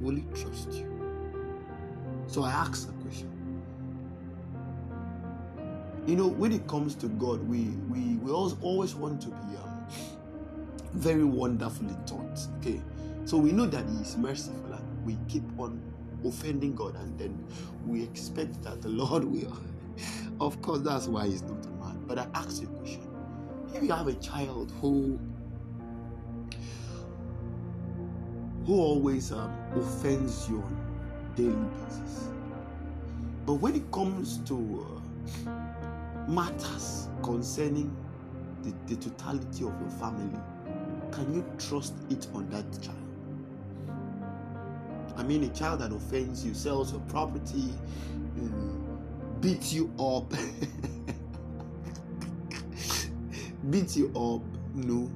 will 0.00 0.16
He 0.16 0.22
trust 0.34 0.72
you? 0.72 0.98
So 2.26 2.42
I 2.42 2.50
ask 2.50 2.86
the 2.86 2.92
question. 3.02 3.30
You 6.06 6.16
know, 6.16 6.28
when 6.28 6.52
it 6.52 6.66
comes 6.66 6.94
to 6.96 7.08
God, 7.08 7.46
we 7.48 7.64
we, 7.90 8.16
we 8.16 8.30
always 8.30 8.94
want 8.94 9.20
to 9.22 9.28
be 9.28 9.56
um, 9.56 9.86
very 10.94 11.24
wonderfully 11.24 11.96
taught. 12.06 12.38
Okay, 12.58 12.80
so 13.24 13.36
we 13.36 13.52
know 13.52 13.66
that 13.66 13.86
He 13.88 13.96
is 13.96 14.16
merciful, 14.16 14.72
and 14.72 15.04
we 15.04 15.16
keep 15.28 15.42
on 15.58 15.80
offending 16.24 16.74
God, 16.74 16.96
and 16.96 17.18
then 17.18 17.44
we 17.86 18.02
expect 18.02 18.62
that 18.62 18.82
the 18.82 18.88
Lord 18.88 19.24
will. 19.32 19.56
of 20.40 20.60
course, 20.62 20.80
that's 20.80 21.06
why 21.06 21.26
He's 21.26 21.42
not 21.42 21.64
a 21.64 21.70
man. 21.70 22.02
But 22.06 22.18
I 22.18 22.26
ask 22.34 22.62
you 22.62 22.68
a 22.68 22.78
question: 22.78 23.08
If 23.74 23.82
you 23.82 23.92
have 23.92 24.08
a 24.08 24.14
child 24.14 24.72
who 24.80 25.18
who 28.68 28.82
always 28.82 29.32
um, 29.32 29.50
offends 29.76 30.46
you 30.46 30.58
on 30.58 30.76
daily 31.34 31.56
basis, 31.86 32.28
but 33.46 33.54
when 33.54 33.74
it 33.74 33.90
comes 33.90 34.40
to 34.46 34.86
uh, 35.46 35.50
matters 36.30 37.08
concerning 37.22 37.90
the, 38.62 38.74
the 38.86 38.96
totality 38.96 39.64
of 39.64 39.72
your 39.80 39.90
family, 39.98 40.38
can 41.12 41.32
you 41.32 41.42
trust 41.56 41.94
it 42.10 42.26
on 42.34 42.46
that 42.50 42.70
child? 42.82 42.98
I 45.16 45.22
mean, 45.22 45.44
a 45.44 45.48
child 45.48 45.80
that 45.80 45.90
offends 45.90 46.44
you, 46.44 46.52
sells 46.52 46.92
your 46.92 47.00
property, 47.08 47.72
uh, 48.36 48.48
beats 49.40 49.72
you 49.72 49.90
up, 49.98 50.30
beats 53.70 53.96
you 53.96 54.08
up, 54.08 54.42
know, 54.74 55.10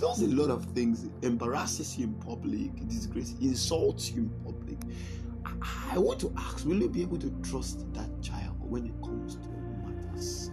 does 0.00 0.22
a 0.22 0.28
lot 0.28 0.50
of 0.50 0.64
things, 0.66 1.08
embarrasses 1.22 1.98
you 1.98 2.06
in 2.06 2.14
public, 2.14 2.74
disgrace, 2.88 3.34
insults 3.40 4.10
you 4.10 4.22
in 4.22 4.30
public. 4.44 4.78
I, 5.44 5.96
I 5.96 5.98
want 5.98 6.18
to 6.20 6.32
ask, 6.38 6.64
will 6.64 6.80
you 6.80 6.88
be 6.88 7.02
able 7.02 7.18
to 7.18 7.30
trust 7.42 7.92
that 7.92 8.08
child 8.22 8.56
when 8.60 8.86
it 8.86 8.94
comes 9.02 9.36
to 9.36 9.48
matters, 9.84 10.50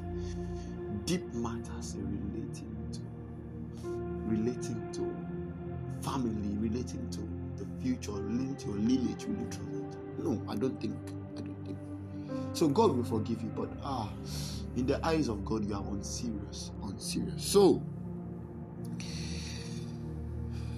deep 1.06 1.24
matters 1.34 1.96
relating 1.98 2.75
to 2.92 3.00
relating 4.27 4.92
to 4.92 5.16
family, 6.08 6.58
relating 6.58 7.10
to 7.10 7.22
the 7.63 7.82
future, 7.82 8.12
relating 8.12 8.56
to 8.58 8.68
your 8.68 8.77
lineage, 8.77 9.25
will 9.25 9.39
you 9.39 9.46
trust 9.46 9.72
it? 9.72 10.24
No, 10.24 10.42
I 10.50 10.56
don't 10.56 10.80
think. 10.82 10.96
I 11.38 11.42
don't 11.42 11.66
think. 11.66 11.77
So 12.51 12.68
God 12.68 12.96
will 12.98 13.06
forgive 13.06 13.42
you, 13.42 13.50
but 13.56 13.70
ah, 13.82 14.10
in 14.75 14.86
the 14.86 15.04
eyes 15.06 15.30
of 15.30 15.46
God, 15.46 15.63
you 15.66 15.74
are 15.74 15.84
unserious, 15.92 16.72
unserious. 16.84 17.44
So 17.44 17.82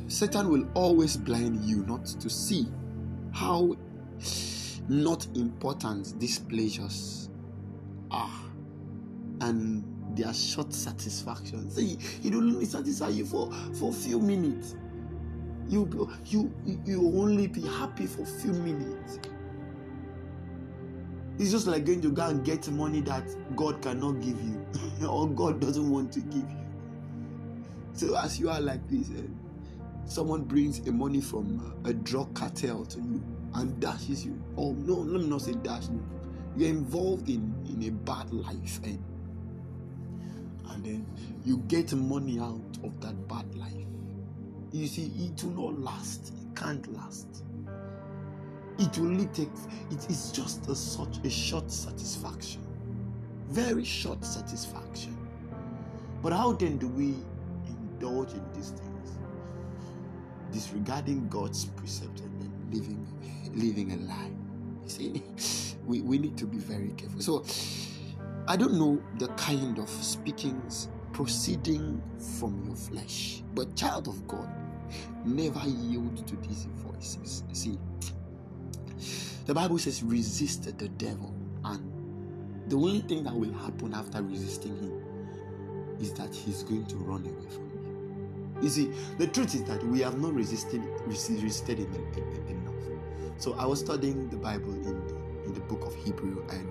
Satan 0.09 0.49
will 0.49 0.67
always 0.73 1.15
blind 1.15 1.63
you 1.63 1.85
not 1.85 2.03
to 2.03 2.29
see 2.31 2.67
how 3.31 3.75
not 4.87 5.27
important 5.35 6.19
these 6.19 6.39
pleasures 6.39 7.29
are 8.09 8.41
and 9.41 9.85
their 10.17 10.33
short 10.33 10.73
satisfaction. 10.73 11.69
See, 11.69 11.99
he 12.21 12.31
will 12.31 12.37
only 12.37 12.65
satisfy 12.65 13.09
you 13.09 13.23
for, 13.23 13.51
for 13.75 13.91
a 13.91 13.93
few 13.93 14.19
minutes. 14.19 14.75
You, 15.67 16.11
you, 16.25 16.51
you 16.85 17.05
only 17.15 17.45
be 17.45 17.61
happy 17.61 18.07
for 18.07 18.23
a 18.23 18.25
few 18.25 18.53
minutes. 18.53 19.19
It's 21.37 21.51
just 21.51 21.67
like 21.67 21.85
going 21.85 22.01
to 22.01 22.11
go 22.11 22.25
and 22.25 22.43
get 22.43 22.67
money 22.71 23.01
that 23.01 23.23
God 23.55 23.79
cannot 23.83 24.19
give 24.21 24.41
you 24.41 24.65
or 25.07 25.29
God 25.29 25.61
doesn't 25.61 25.87
want 25.89 26.11
to 26.13 26.19
give 26.21 26.49
you. 26.49 26.65
So 27.93 28.17
as 28.17 28.39
you 28.39 28.49
are 28.49 28.59
like 28.59 28.89
this, 28.89 29.09
eh, 29.11 29.21
someone 30.05 30.43
brings 30.43 30.79
a 30.87 30.91
money 30.91 31.21
from 31.21 31.73
a 31.85 31.93
drug 31.93 32.33
cartel 32.33 32.85
to 32.85 32.99
you 32.99 33.23
and 33.55 33.79
dashes 33.79 34.25
you. 34.25 34.41
Oh 34.57 34.73
no, 34.73 34.95
let 34.95 35.21
me 35.21 35.27
not 35.27 35.41
say 35.41 35.53
dash. 35.53 35.85
You're 36.55 36.69
involved 36.69 37.29
in, 37.29 37.53
in 37.69 37.87
a 37.87 37.91
bad 37.91 38.33
life 38.33 38.79
and 38.83 39.03
and 40.71 40.85
then 40.85 41.05
you 41.45 41.57
get 41.67 41.93
money 41.93 42.39
out 42.39 42.61
of 42.83 42.99
that 43.01 43.27
bad 43.27 43.53
life. 43.55 43.73
You 44.71 44.87
see, 44.87 45.11
it 45.17 45.43
will 45.43 45.71
not 45.71 45.79
last. 45.79 46.31
It 46.41 46.55
can't 46.55 46.93
last. 46.93 47.43
It 48.77 48.97
only 48.99 49.25
take. 49.27 49.49
It 49.91 50.09
is 50.09 50.31
just 50.31 50.67
a 50.69 50.75
such 50.75 51.17
a 51.23 51.29
short 51.29 51.71
satisfaction, 51.71 52.61
very 53.49 53.83
short 53.83 54.23
satisfaction. 54.23 55.17
But 56.21 56.33
how 56.33 56.53
then 56.53 56.77
do 56.77 56.87
we 56.87 57.15
indulge 57.67 58.33
in 58.33 58.43
these 58.53 58.71
things, 58.71 58.88
disregarding 60.51 61.27
God's 61.29 61.65
precept 61.65 62.21
and 62.21 62.41
then 62.41 62.51
living 62.71 63.07
living 63.53 63.91
a 63.93 63.97
lie? 63.97 64.31
You 64.83 64.89
see, 64.89 65.23
we, 65.85 66.01
we 66.01 66.17
need 66.17 66.37
to 66.37 66.45
be 66.45 66.57
very 66.57 66.89
careful. 66.97 67.21
So 67.21 67.45
I 68.47 68.55
don't 68.55 68.73
know 68.73 69.01
the 69.17 69.27
kind 69.29 69.77
of 69.77 69.89
speakings 69.89 70.87
proceeding 71.13 72.01
from 72.39 72.63
your 72.65 72.75
flesh, 72.75 73.43
but 73.53 73.75
child 73.75 74.07
of 74.07 74.27
God, 74.27 74.49
never 75.25 75.61
yield 75.67 76.25
to 76.27 76.35
these 76.47 76.67
voices. 76.77 77.43
See, 77.53 77.77
the 79.45 79.53
Bible 79.53 79.77
says, 79.77 80.03
resist 80.03 80.77
the 80.77 80.87
devil, 80.89 81.33
and 81.65 82.69
the 82.69 82.75
only 82.75 83.01
thing 83.01 83.23
that 83.23 83.33
will 83.33 83.53
happen 83.53 83.93
after 83.93 84.21
resisting 84.21 84.75
him 84.77 85.03
is 85.99 86.13
that 86.13 86.33
he's 86.33 86.63
going 86.63 86.85
to 86.85 86.95
run 86.97 87.25
away 87.25 87.49
from 87.49 87.63
you. 87.63 87.68
You 88.61 88.69
see, 88.69 88.91
the 89.17 89.27
truth 89.27 89.55
is 89.55 89.63
that 89.65 89.83
we 89.83 90.01
have 90.01 90.19
not 90.19 90.33
resisted 90.33 90.81
resisted 91.05 91.79
enough. 91.79 92.75
So 93.37 93.53
I 93.57 93.65
was 93.65 93.79
studying 93.79 94.29
the 94.29 94.37
Bible 94.37 94.73
in 94.73 94.83
the, 94.83 95.15
in 95.45 95.53
the 95.53 95.61
book 95.61 95.85
of 95.85 95.95
Hebrew, 95.95 96.43
and 96.49 96.67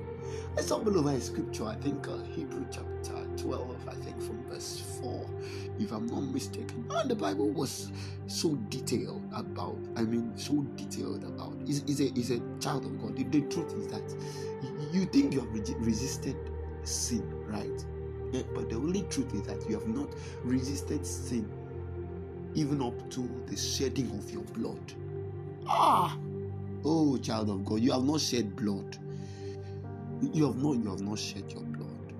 I 0.58 0.60
stumbled 0.60 0.96
over 0.96 1.10
a 1.10 1.20
scripture, 1.20 1.64
I 1.64 1.76
think 1.76 2.08
uh, 2.08 2.18
Hebrew 2.24 2.66
chapter 2.70 3.26
12, 3.38 3.88
I 3.88 3.94
think 3.94 4.20
from 4.20 4.42
verse 4.44 4.82
4, 5.00 5.30
if 5.78 5.92
I'm 5.92 6.06
not 6.06 6.22
mistaken. 6.22 6.86
And 6.90 7.10
the 7.10 7.14
Bible 7.14 7.50
was 7.50 7.92
so 8.26 8.56
detailed 8.68 9.22
about, 9.34 9.78
I 9.96 10.02
mean, 10.02 10.36
so 10.36 10.62
detailed 10.76 11.24
about, 11.24 11.54
is 11.66 11.82
is 11.84 12.00
a, 12.00 12.12
a 12.36 12.40
child 12.60 12.84
of 12.84 13.00
God. 13.00 13.16
The, 13.16 13.24
the 13.24 13.42
truth 13.48 13.72
is 13.74 13.88
that 13.88 14.14
you 14.92 15.06
think 15.06 15.34
you 15.34 15.40
have 15.40 15.52
resisted 15.78 16.36
sin, 16.82 17.24
right? 17.46 17.84
Yeah, 18.32 18.42
but 18.54 18.68
the 18.68 18.76
only 18.76 19.02
truth 19.04 19.34
is 19.34 19.42
that 19.42 19.66
you 19.68 19.78
have 19.78 19.88
not 19.88 20.10
resisted 20.44 21.06
sin 21.06 21.50
even 22.58 22.82
up 22.82 23.08
to 23.10 23.20
the 23.46 23.56
shedding 23.56 24.10
of 24.18 24.30
your 24.32 24.42
blood. 24.42 24.92
Ah, 25.68 26.18
oh 26.84 27.16
child 27.18 27.50
of 27.50 27.64
God, 27.64 27.80
you 27.80 27.92
have 27.92 28.02
not 28.02 28.20
shed 28.20 28.56
blood. 28.56 28.98
You 30.32 30.46
have 30.46 30.56
not, 30.56 30.72
you 30.72 30.90
have 30.90 31.00
not 31.00 31.18
shed 31.18 31.44
your 31.52 31.62
blood. 31.62 32.12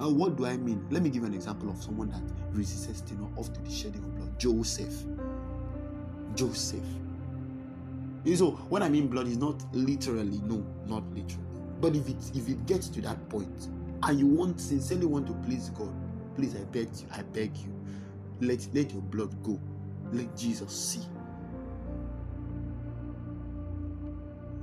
And 0.00 0.16
what 0.18 0.36
do 0.36 0.46
I 0.46 0.56
mean? 0.56 0.84
Let 0.90 1.02
me 1.02 1.10
give 1.10 1.24
an 1.24 1.34
example 1.34 1.68
of 1.68 1.82
someone 1.82 2.10
that 2.10 2.22
resisted 2.52 3.18
or 3.20 3.44
up 3.44 3.52
to 3.52 3.60
the 3.60 3.70
shedding 3.70 4.02
of 4.02 4.16
blood. 4.16 4.38
Joseph. 4.38 5.04
Joseph. 6.34 6.80
So 8.34 8.52
what 8.70 8.82
I 8.82 8.88
mean 8.88 9.08
blood, 9.08 9.26
is 9.26 9.36
not 9.36 9.62
literally, 9.74 10.40
no, 10.44 10.64
not 10.86 11.04
literally. 11.10 11.44
But 11.80 11.96
if 11.96 12.08
it 12.08 12.16
if 12.34 12.48
it 12.48 12.64
gets 12.66 12.88
to 12.90 13.02
that 13.02 13.28
point 13.28 13.68
and 14.04 14.18
you 14.18 14.26
want 14.26 14.60
sincerely 14.60 15.06
want 15.06 15.26
to 15.26 15.34
please 15.46 15.68
God, 15.70 15.92
please 16.36 16.54
I 16.56 16.64
beg 16.64 16.88
you, 16.96 17.06
I 17.12 17.22
beg 17.22 17.56
you, 17.58 17.74
let 18.40 18.66
let 18.72 18.92
your 18.92 19.02
blood 19.02 19.34
go. 19.42 19.60
Let 20.12 20.36
Jesus 20.36 20.72
see. 20.72 21.00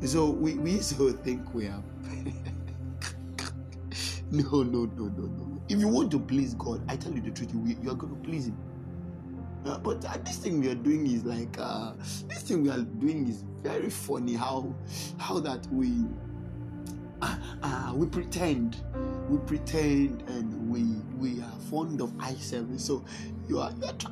So 0.06 0.30
we, 0.30 0.54
we 0.54 0.80
to 0.80 1.12
think 1.12 1.54
we 1.54 1.68
are 1.68 1.84
No, 4.32 4.44
no, 4.62 4.86
no, 4.86 5.06
no, 5.06 5.26
no. 5.26 5.62
If 5.70 5.80
you 5.80 5.88
want 5.88 6.12
to 6.12 6.20
please 6.20 6.54
God, 6.54 6.82
I 6.88 6.96
tell 6.96 7.12
you 7.12 7.22
the 7.22 7.32
truth, 7.32 7.52
you, 7.52 7.76
you 7.82 7.90
are 7.90 7.96
going 7.96 8.16
to 8.16 8.22
please 8.28 8.48
Him. 8.48 8.58
Uh, 9.66 9.78
but 9.80 10.06
uh, 10.06 10.18
this 10.24 10.38
thing 10.38 10.62
we 10.62 10.70
are 10.70 10.76
doing 10.76 11.08
is 11.08 11.26
like 11.26 11.58
uh, 11.60 11.94
this 12.28 12.44
thing 12.44 12.64
we 12.64 12.70
are 12.70 12.80
doing 12.80 13.28
is 13.28 13.44
very 13.62 13.90
funny. 13.90 14.36
How 14.36 14.74
how 15.18 15.40
that 15.40 15.68
we 15.72 16.06
uh, 17.22 17.36
uh, 17.64 17.94
we 17.96 18.06
pretend, 18.06 18.82
we 19.30 19.38
pretend, 19.40 20.22
and 20.30 20.70
we 20.70 20.84
we 21.18 21.42
are 21.42 21.59
fond 21.70 22.02
of 22.02 22.12
eye 22.20 22.36
service. 22.36 22.86
So 22.86 23.04
you 23.48 23.60
are 23.60 23.72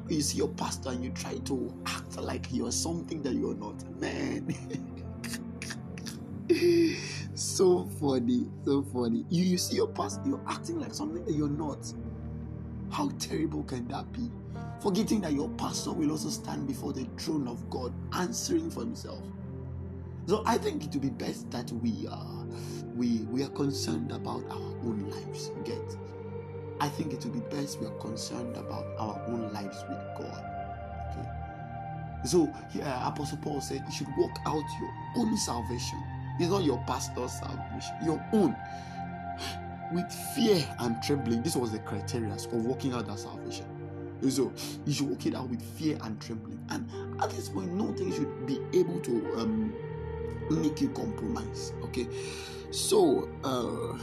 you, 0.09 0.17
you 0.17 0.21
see 0.21 0.37
your 0.37 0.49
pastor 0.49 0.89
and 0.89 1.03
you 1.03 1.11
try 1.11 1.37
to 1.37 1.73
act 1.85 2.17
like 2.17 2.47
you're 2.51 2.71
something 2.71 3.21
that 3.23 3.33
you're 3.33 3.55
not. 3.55 3.83
Man. 3.99 4.53
so 7.35 7.85
funny, 7.99 8.47
so 8.63 8.81
funny. 8.81 9.25
You, 9.29 9.43
you 9.43 9.57
see 9.57 9.75
your 9.75 9.87
pastor, 9.87 10.21
you're 10.25 10.43
acting 10.47 10.79
like 10.79 10.93
something 10.93 11.23
that 11.25 11.33
you're 11.33 11.49
not. 11.49 11.91
How 12.91 13.09
terrible 13.19 13.63
can 13.63 13.87
that 13.89 14.11
be? 14.13 14.31
Forgetting 14.79 15.21
that 15.21 15.33
your 15.33 15.49
pastor 15.49 15.91
will 15.91 16.11
also 16.11 16.29
stand 16.29 16.67
before 16.67 16.93
the 16.93 17.05
throne 17.17 17.47
of 17.47 17.69
God, 17.69 17.93
answering 18.13 18.69
for 18.69 18.81
himself. 18.81 19.21
So 20.27 20.43
I 20.45 20.57
think 20.57 20.83
it 20.83 20.93
would 20.93 21.01
be 21.01 21.09
best 21.09 21.49
that 21.51 21.71
we 21.71 22.07
are 22.09 22.45
we 22.95 23.19
we 23.31 23.43
are 23.43 23.49
concerned 23.49 24.11
about 24.11 24.43
our 24.49 24.73
own 24.83 25.09
lives. 25.09 25.51
Get? 25.63 26.06
I 26.79 26.89
think 26.89 27.13
it 27.13 27.23
would 27.23 27.33
be 27.33 27.55
best 27.55 27.79
we 27.79 27.87
are 27.87 27.99
concerned 27.99 28.55
about 28.55 28.85
our 28.97 29.21
own 29.27 29.51
lives 29.53 29.83
with 29.89 29.99
God. 30.17 30.43
Okay. 31.11 31.27
So 32.25 32.53
yeah, 32.73 33.07
Apostle 33.07 33.39
Paul 33.41 33.61
said 33.61 33.83
you 33.85 33.91
should 33.91 34.07
work 34.17 34.37
out 34.45 34.63
your 34.79 34.91
own 35.17 35.37
salvation 35.37 36.03
it's 36.39 36.51
not 36.51 36.63
your 36.63 36.77
pastor's 36.85 37.31
salvation, 37.31 37.95
your 38.03 38.23
own. 38.33 38.55
With 39.91 40.11
fear 40.35 40.67
and 40.79 41.01
trembling. 41.01 41.41
This 41.41 41.55
was 41.55 41.71
the 41.71 41.79
criteria 41.79 42.33
of 42.33 42.53
working 42.65 42.93
out 42.93 43.07
that 43.07 43.19
salvation. 43.19 43.65
So 44.29 44.51
you 44.85 44.93
should 44.93 45.09
work 45.09 45.25
it 45.25 45.33
out 45.35 45.49
with 45.49 45.61
fear 45.61 45.97
and 46.03 46.19
trembling. 46.19 46.59
And 46.69 47.21
at 47.21 47.29
this 47.31 47.49
point, 47.49 47.71
nothing 47.71 48.11
should 48.11 48.45
be 48.45 48.59
able 48.73 48.99
to 48.99 49.35
um, 49.37 49.73
make 50.49 50.81
you 50.81 50.89
compromise. 50.89 51.73
Okay. 51.83 52.07
So 52.71 53.29
uh 53.43 53.97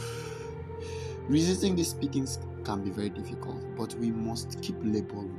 resisting 1.29 1.77
these 1.77 1.91
speakings 1.91 2.39
can 2.65 2.83
be 2.83 2.91
very 2.91 3.11
difficult, 3.11 3.63
but 3.77 3.95
we 3.95 4.11
must 4.11 4.61
keep 4.63 4.77
laboring 4.83 5.35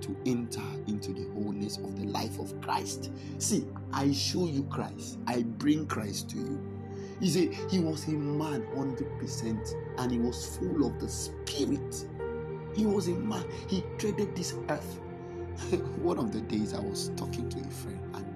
to 0.00 0.16
enter 0.26 0.62
into 0.86 1.12
the 1.12 1.28
wholeness 1.32 1.78
of 1.78 1.98
the 1.98 2.06
life 2.06 2.38
of 2.38 2.60
Christ. 2.60 3.10
See, 3.38 3.66
I 3.92 4.12
show 4.12 4.46
you 4.46 4.64
Christ, 4.64 5.18
I 5.26 5.42
bring 5.42 5.86
Christ 5.86 6.30
to 6.30 6.36
you. 6.36 6.60
He 7.20 7.28
said 7.30 7.54
he 7.70 7.78
was 7.78 8.06
a 8.08 8.12
man 8.12 8.66
100% 8.74 9.74
and 9.98 10.12
he 10.12 10.18
was 10.18 10.56
full 10.56 10.86
of 10.86 11.00
the 11.00 11.08
Spirit. 11.08 12.06
He 12.74 12.84
was 12.84 13.08
a 13.08 13.12
man, 13.12 13.44
he 13.68 13.82
treaded 13.98 14.36
this 14.36 14.54
earth. 14.68 15.00
One 16.02 16.18
of 16.18 16.32
the 16.32 16.42
days 16.42 16.74
I 16.74 16.80
was 16.80 17.10
talking 17.16 17.48
to 17.48 17.60
a 17.60 17.70
friend, 17.70 17.98
and 18.14 18.26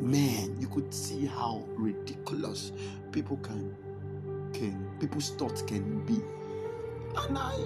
man, 0.00 0.56
you 0.58 0.66
could 0.66 0.92
see 0.92 1.26
how 1.26 1.64
ridiculous 1.76 2.72
people 3.12 3.36
can, 3.36 3.76
can 4.60 4.90
people's 5.00 5.30
thoughts 5.30 5.62
can 5.62 6.04
be. 6.04 6.20
And 7.16 7.38
I 7.38 7.56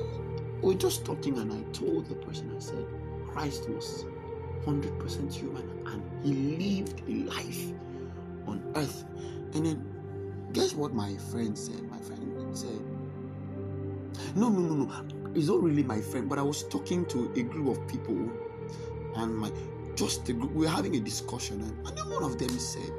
we 0.63 0.73
were 0.73 0.81
just 0.81 1.05
talking, 1.05 1.37
and 1.39 1.53
I 1.53 1.63
told 1.73 2.09
the 2.09 2.15
person, 2.15 2.51
I 2.57 2.61
said, 2.61 2.87
Christ 3.29 3.69
was 3.69 4.07
100% 4.65 5.35
human 5.35 5.69
and 5.87 6.03
he 6.25 6.33
lived 6.57 7.03
a 7.07 7.13
life 7.31 7.67
on 8.47 8.63
earth. 8.77 9.05
And 9.53 9.67
then, 9.67 9.85
guess 10.53 10.75
what 10.75 10.95
my 10.95 11.17
friend 11.31 11.59
said? 11.59 11.83
My 11.91 11.99
friend 11.99 12.57
said, 12.57 12.81
No, 14.35 14.49
no, 14.49 14.61
no, 14.61 14.75
no. 14.85 15.33
It's 15.35 15.49
not 15.49 15.63
really 15.63 15.83
my 15.83 16.01
friend, 16.01 16.29
but 16.29 16.39
I 16.39 16.43
was 16.43 16.63
talking 16.69 17.05
to 17.07 17.31
a 17.37 17.43
group 17.43 17.77
of 17.77 17.87
people, 17.89 18.31
and 19.17 19.37
my 19.37 19.51
just 19.97 20.29
a 20.29 20.33
group, 20.33 20.53
we 20.53 20.65
were 20.65 20.73
having 20.73 20.97
a 20.97 21.01
discussion, 21.01 21.61
and, 21.61 21.87
and 21.87 21.99
then 21.99 22.09
one 22.09 22.23
of 22.23 22.39
them 22.39 22.59
said, 22.59 22.91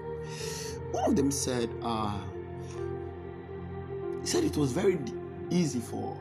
one 0.92 1.10
of 1.10 1.16
them 1.16 1.32
said, 1.32 1.70
uh, 1.82 2.20
he 4.26 4.32
said 4.32 4.44
it 4.44 4.58
was 4.58 4.72
very 4.72 4.98
easy 5.52 5.80
for 5.80 6.20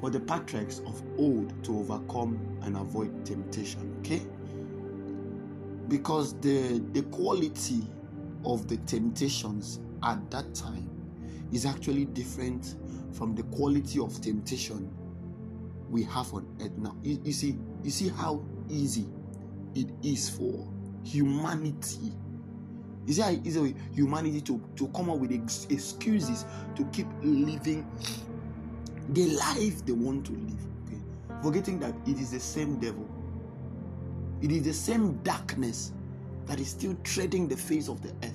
for 0.00 0.10
the 0.10 0.18
patriarchs 0.18 0.80
of 0.80 1.00
old 1.16 1.54
to 1.62 1.78
overcome 1.78 2.36
and 2.62 2.76
avoid 2.76 3.24
temptation. 3.24 3.96
Okay? 4.00 4.20
Because 5.86 6.34
the, 6.40 6.82
the 6.92 7.02
quality 7.04 7.86
of 8.44 8.66
the 8.66 8.78
temptations 8.78 9.78
at 10.02 10.28
that 10.32 10.52
time 10.56 10.90
is 11.52 11.64
actually 11.66 12.06
different 12.06 12.74
from 13.12 13.36
the 13.36 13.44
quality 13.44 14.00
of 14.00 14.20
temptation 14.20 14.92
we 15.88 16.02
have 16.02 16.34
on 16.34 16.44
earth 16.60 16.76
now. 16.78 16.96
You, 17.04 17.20
you 17.22 17.32
see, 17.32 17.56
you 17.84 17.90
see 17.90 18.08
how 18.08 18.44
easy 18.68 19.06
it 19.76 19.86
is 20.02 20.28
for 20.28 20.68
humanity. 21.04 22.12
You 23.06 23.12
see 23.12 23.22
how 23.22 23.30
easy 23.30 23.74
humanity 23.92 24.40
to, 24.42 24.60
to 24.76 24.88
come 24.88 25.10
up 25.10 25.18
with 25.18 25.32
ex- 25.32 25.66
excuses 25.70 26.44
to 26.76 26.84
keep 26.86 27.06
living 27.22 27.86
the 29.10 29.26
life 29.36 29.84
they 29.84 29.92
want 29.92 30.26
to 30.26 30.32
live. 30.32 30.66
Okay? 30.86 31.00
Forgetting 31.42 31.78
that 31.80 31.94
it 32.06 32.18
is 32.18 32.30
the 32.30 32.40
same 32.40 32.78
devil, 32.78 33.08
it 34.40 34.50
is 34.50 34.62
the 34.62 34.72
same 34.72 35.18
darkness 35.22 35.92
that 36.46 36.60
is 36.60 36.68
still 36.68 36.96
treading 37.04 37.48
the 37.48 37.56
face 37.56 37.88
of 37.88 38.02
the 38.02 38.10
earth. 38.26 38.34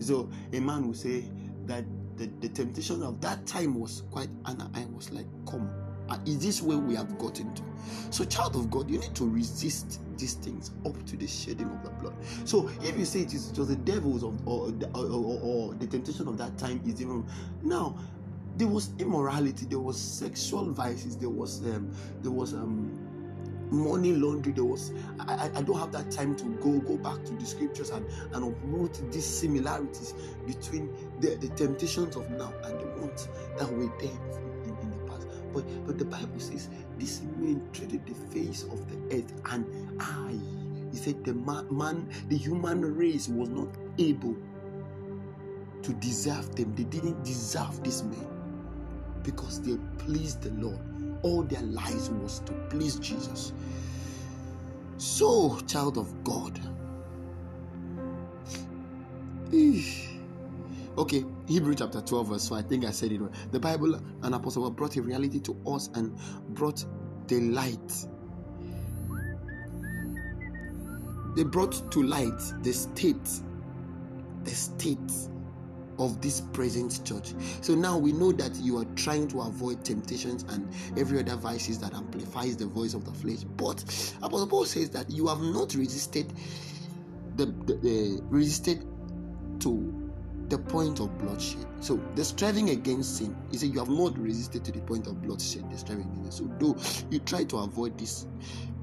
So 0.00 0.28
a 0.52 0.60
man 0.60 0.86
will 0.86 0.94
say 0.94 1.24
that 1.66 1.84
the, 2.16 2.30
the 2.40 2.48
temptation 2.48 3.02
of 3.02 3.20
that 3.22 3.46
time 3.46 3.78
was 3.78 4.02
quite, 4.10 4.28
and 4.46 4.62
I 4.74 4.86
was 4.94 5.10
like, 5.10 5.26
come. 5.46 5.70
Uh, 6.10 6.18
is 6.26 6.38
this 6.40 6.60
where 6.60 6.78
we 6.78 6.96
have 6.96 7.16
gotten 7.18 7.54
to? 7.54 7.62
So, 8.10 8.24
child 8.24 8.56
of 8.56 8.70
God, 8.70 8.90
you 8.90 8.98
need 8.98 9.14
to 9.14 9.28
resist 9.28 10.00
these 10.18 10.34
things 10.34 10.72
up 10.84 11.04
to 11.06 11.16
the 11.16 11.26
shedding 11.26 11.68
of 11.68 11.82
the 11.84 11.90
blood. 11.90 12.14
So, 12.44 12.68
if 12.82 12.98
you 12.98 13.04
say 13.04 13.20
it 13.20 13.32
is 13.32 13.52
just 13.52 13.68
the 13.68 13.76
devils 13.76 14.24
of 14.24 14.46
or, 14.46 14.72
or, 14.94 15.06
or, 15.06 15.40
or 15.42 15.74
the 15.74 15.86
temptation 15.86 16.26
of 16.26 16.36
that 16.38 16.58
time 16.58 16.80
is 16.84 17.00
even 17.00 17.24
now, 17.62 17.96
there 18.56 18.66
was 18.66 18.90
immorality, 18.98 19.66
there 19.66 19.78
was 19.78 19.98
sexual 19.98 20.70
vices, 20.72 21.16
there 21.16 21.30
was 21.30 21.60
um, 21.66 21.94
there 22.22 22.32
was 22.32 22.54
um, 22.54 22.90
money 23.70 24.12
laundering. 24.12 24.56
There 24.56 24.64
was 24.64 24.92
I, 25.20 25.48
I 25.54 25.62
don't 25.62 25.78
have 25.78 25.92
that 25.92 26.10
time 26.10 26.34
to 26.36 26.44
go 26.56 26.80
go 26.80 26.96
back 26.96 27.24
to 27.24 27.32
the 27.34 27.46
scriptures 27.46 27.90
and 27.90 28.04
and 28.32 28.44
uproot 28.44 29.00
these 29.12 29.24
similarities 29.26 30.14
between 30.44 30.92
the, 31.20 31.36
the 31.36 31.48
temptations 31.50 32.16
of 32.16 32.28
now 32.32 32.52
and 32.64 32.80
the 32.80 33.00
ones 33.00 33.28
that 33.58 33.70
were 33.72 33.92
there 34.00 34.49
But 35.52 35.64
but 35.86 35.98
the 35.98 36.04
Bible 36.04 36.38
says 36.38 36.68
this 36.98 37.22
man 37.38 37.62
treaded 37.72 38.06
the 38.06 38.14
face 38.14 38.64
of 38.64 38.80
the 38.88 39.16
earth, 39.16 39.32
and 39.52 40.00
I 40.00 40.38
he 40.90 40.96
said 40.96 41.24
the 41.24 41.34
man, 41.34 41.66
man 41.70 42.08
the 42.28 42.36
human 42.36 42.96
race 42.96 43.28
was 43.28 43.48
not 43.48 43.68
able 43.98 44.36
to 45.82 45.92
deserve 45.94 46.54
them. 46.56 46.74
They 46.74 46.84
didn't 46.84 47.24
deserve 47.24 47.82
this 47.82 48.02
man 48.02 48.26
because 49.22 49.60
they 49.62 49.76
pleased 49.98 50.42
the 50.42 50.50
Lord. 50.50 50.80
All 51.22 51.42
their 51.42 51.62
lives 51.62 52.10
was 52.10 52.40
to 52.40 52.52
please 52.70 52.96
Jesus. 52.96 53.52
So, 54.96 55.58
child 55.66 55.96
of 55.96 56.24
God, 56.24 56.60
Okay, 60.98 61.24
Hebrew 61.46 61.74
chapter 61.74 62.00
12, 62.00 62.28
verse 62.28 62.48
4. 62.48 62.58
I 62.58 62.62
think 62.62 62.84
I 62.84 62.90
said 62.90 63.12
it 63.12 63.20
right. 63.20 63.32
The 63.52 63.60
Bible 63.60 63.94
and 64.22 64.34
Apostle 64.34 64.68
brought 64.70 64.96
a 64.96 65.02
reality 65.02 65.40
to 65.40 65.56
us 65.66 65.88
and 65.94 66.16
brought 66.48 66.84
the 67.28 67.40
light. 67.40 68.06
They 71.36 71.44
brought 71.44 71.90
to 71.92 72.02
light 72.02 72.40
the 72.62 72.72
state, 72.72 73.28
the 74.42 74.50
state 74.50 74.98
of 76.00 76.20
this 76.20 76.40
present 76.40 77.04
church. 77.04 77.34
So 77.60 77.74
now 77.74 77.96
we 77.96 78.12
know 78.12 78.32
that 78.32 78.56
you 78.56 78.78
are 78.78 78.86
trying 78.96 79.28
to 79.28 79.42
avoid 79.42 79.84
temptations 79.84 80.44
and 80.48 80.68
every 80.98 81.20
other 81.20 81.36
vices 81.36 81.78
that 81.80 81.94
amplifies 81.94 82.56
the 82.56 82.66
voice 82.66 82.94
of 82.94 83.04
the 83.04 83.12
flesh. 83.12 83.44
But 83.56 83.82
Apostle 84.22 84.48
Paul 84.48 84.64
says 84.64 84.90
that 84.90 85.08
you 85.08 85.28
have 85.28 85.40
not 85.40 85.74
resisted 85.74 86.32
the, 87.36 87.46
the, 87.46 87.74
the 87.76 88.22
resisted 88.24 88.84
to 89.60 90.09
the 90.50 90.58
point 90.58 91.00
of 91.00 91.16
bloodshed. 91.16 91.64
So 91.80 92.00
the 92.16 92.24
striving 92.24 92.70
against 92.70 93.18
sin, 93.18 93.36
he 93.50 93.56
said, 93.56 93.72
you 93.72 93.78
have 93.78 93.88
not 93.88 94.18
resisted 94.18 94.64
to 94.64 94.72
the 94.72 94.80
point 94.80 95.06
of 95.06 95.22
bloodshed. 95.22 95.70
The 95.70 95.78
striving 95.78 96.10
against. 96.18 96.38
So 96.38 96.50
though 96.58 96.76
you 97.08 97.20
try 97.20 97.44
to 97.44 97.58
avoid 97.58 97.96
this, 97.96 98.26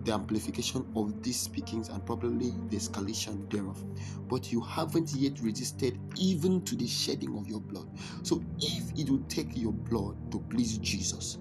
the 0.05 0.13
amplification 0.13 0.85
of 0.95 1.21
these 1.21 1.37
speakings 1.37 1.89
and 1.89 2.05
probably 2.05 2.53
the 2.69 2.77
escalation 2.77 3.51
thereof, 3.51 3.83
but 4.29 4.51
you 4.51 4.61
haven't 4.61 5.11
yet 5.13 5.41
resisted 5.41 5.99
even 6.15 6.63
to 6.63 6.77
the 6.77 6.87
shedding 6.87 7.37
of 7.37 7.47
your 7.47 7.59
blood. 7.59 7.89
So 8.23 8.41
if 8.59 8.97
it 8.97 9.09
will 9.09 9.23
take 9.27 9.49
your 9.57 9.73
blood 9.73 10.15
to 10.31 10.39
please 10.49 10.77
Jesus, 10.77 11.37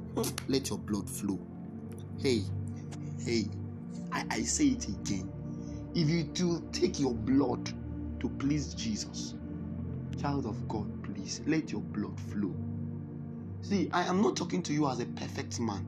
let 0.49 0.69
your 0.71 0.79
blood 0.79 1.09
flow. 1.09 1.39
Hey, 2.19 2.43
hey, 3.25 3.45
I, 4.11 4.25
I 4.31 4.43
say 4.43 4.67
it 4.67 4.89
again. 4.89 5.31
If 5.95 6.09
it 6.09 6.43
will 6.43 6.63
take 6.73 6.99
your 6.99 7.15
blood 7.15 7.73
to 8.19 8.29
please 8.29 8.75
Jesus, 8.75 9.37
Child 10.21 10.47
of 10.47 10.67
God, 10.67 11.03
please 11.05 11.43
let 11.47 11.71
your 11.71 11.83
blood 11.83 12.19
flow. 12.19 12.55
See, 13.61 13.91
I 13.93 14.05
am 14.05 14.23
not 14.23 14.35
talking 14.35 14.63
to 14.63 14.73
you 14.73 14.89
as 14.89 14.99
a 15.01 15.07
perfect 15.07 15.61
man. 15.61 15.87